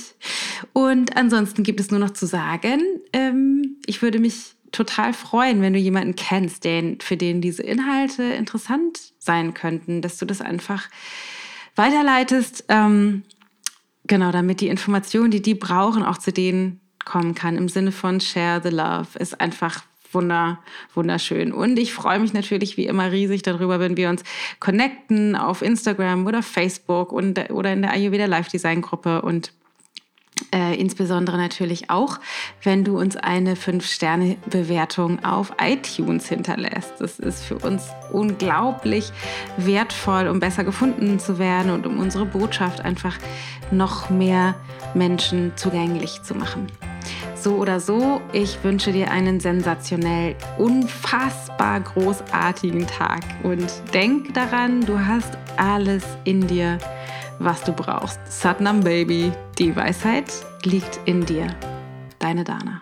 [0.73, 2.81] Und ansonsten gibt es nur noch zu sagen,
[3.13, 8.23] ähm, ich würde mich total freuen, wenn du jemanden kennst, den, für den diese Inhalte
[8.23, 10.87] interessant sein könnten, dass du das einfach
[11.75, 12.65] weiterleitest.
[12.69, 13.23] Ähm,
[14.07, 17.57] genau, damit die Information, die die brauchen, auch zu denen kommen kann.
[17.57, 20.59] Im Sinne von Share the Love ist einfach wunder,
[20.93, 21.53] wunderschön.
[21.53, 24.23] Und ich freue mich natürlich wie immer riesig darüber, wenn wir uns
[24.59, 29.53] connecten auf Instagram oder Facebook und, oder in der Ayurveda Live Design Gruppe und
[30.53, 32.19] äh, insbesondere natürlich auch,
[32.63, 36.93] wenn du uns eine 5-Sterne-Bewertung auf iTunes hinterlässt.
[36.99, 39.11] Das ist für uns unglaublich
[39.57, 43.17] wertvoll, um besser gefunden zu werden und um unsere Botschaft einfach
[43.71, 44.55] noch mehr
[44.93, 46.67] Menschen zugänglich zu machen.
[47.35, 54.99] So oder so, ich wünsche dir einen sensationell, unfassbar großartigen Tag und denk daran, du
[54.99, 56.77] hast alles in dir
[57.43, 58.19] was du brauchst.
[58.27, 60.31] Satnam Baby, die Weisheit
[60.63, 61.47] liegt in dir.
[62.19, 62.79] Deine Dana.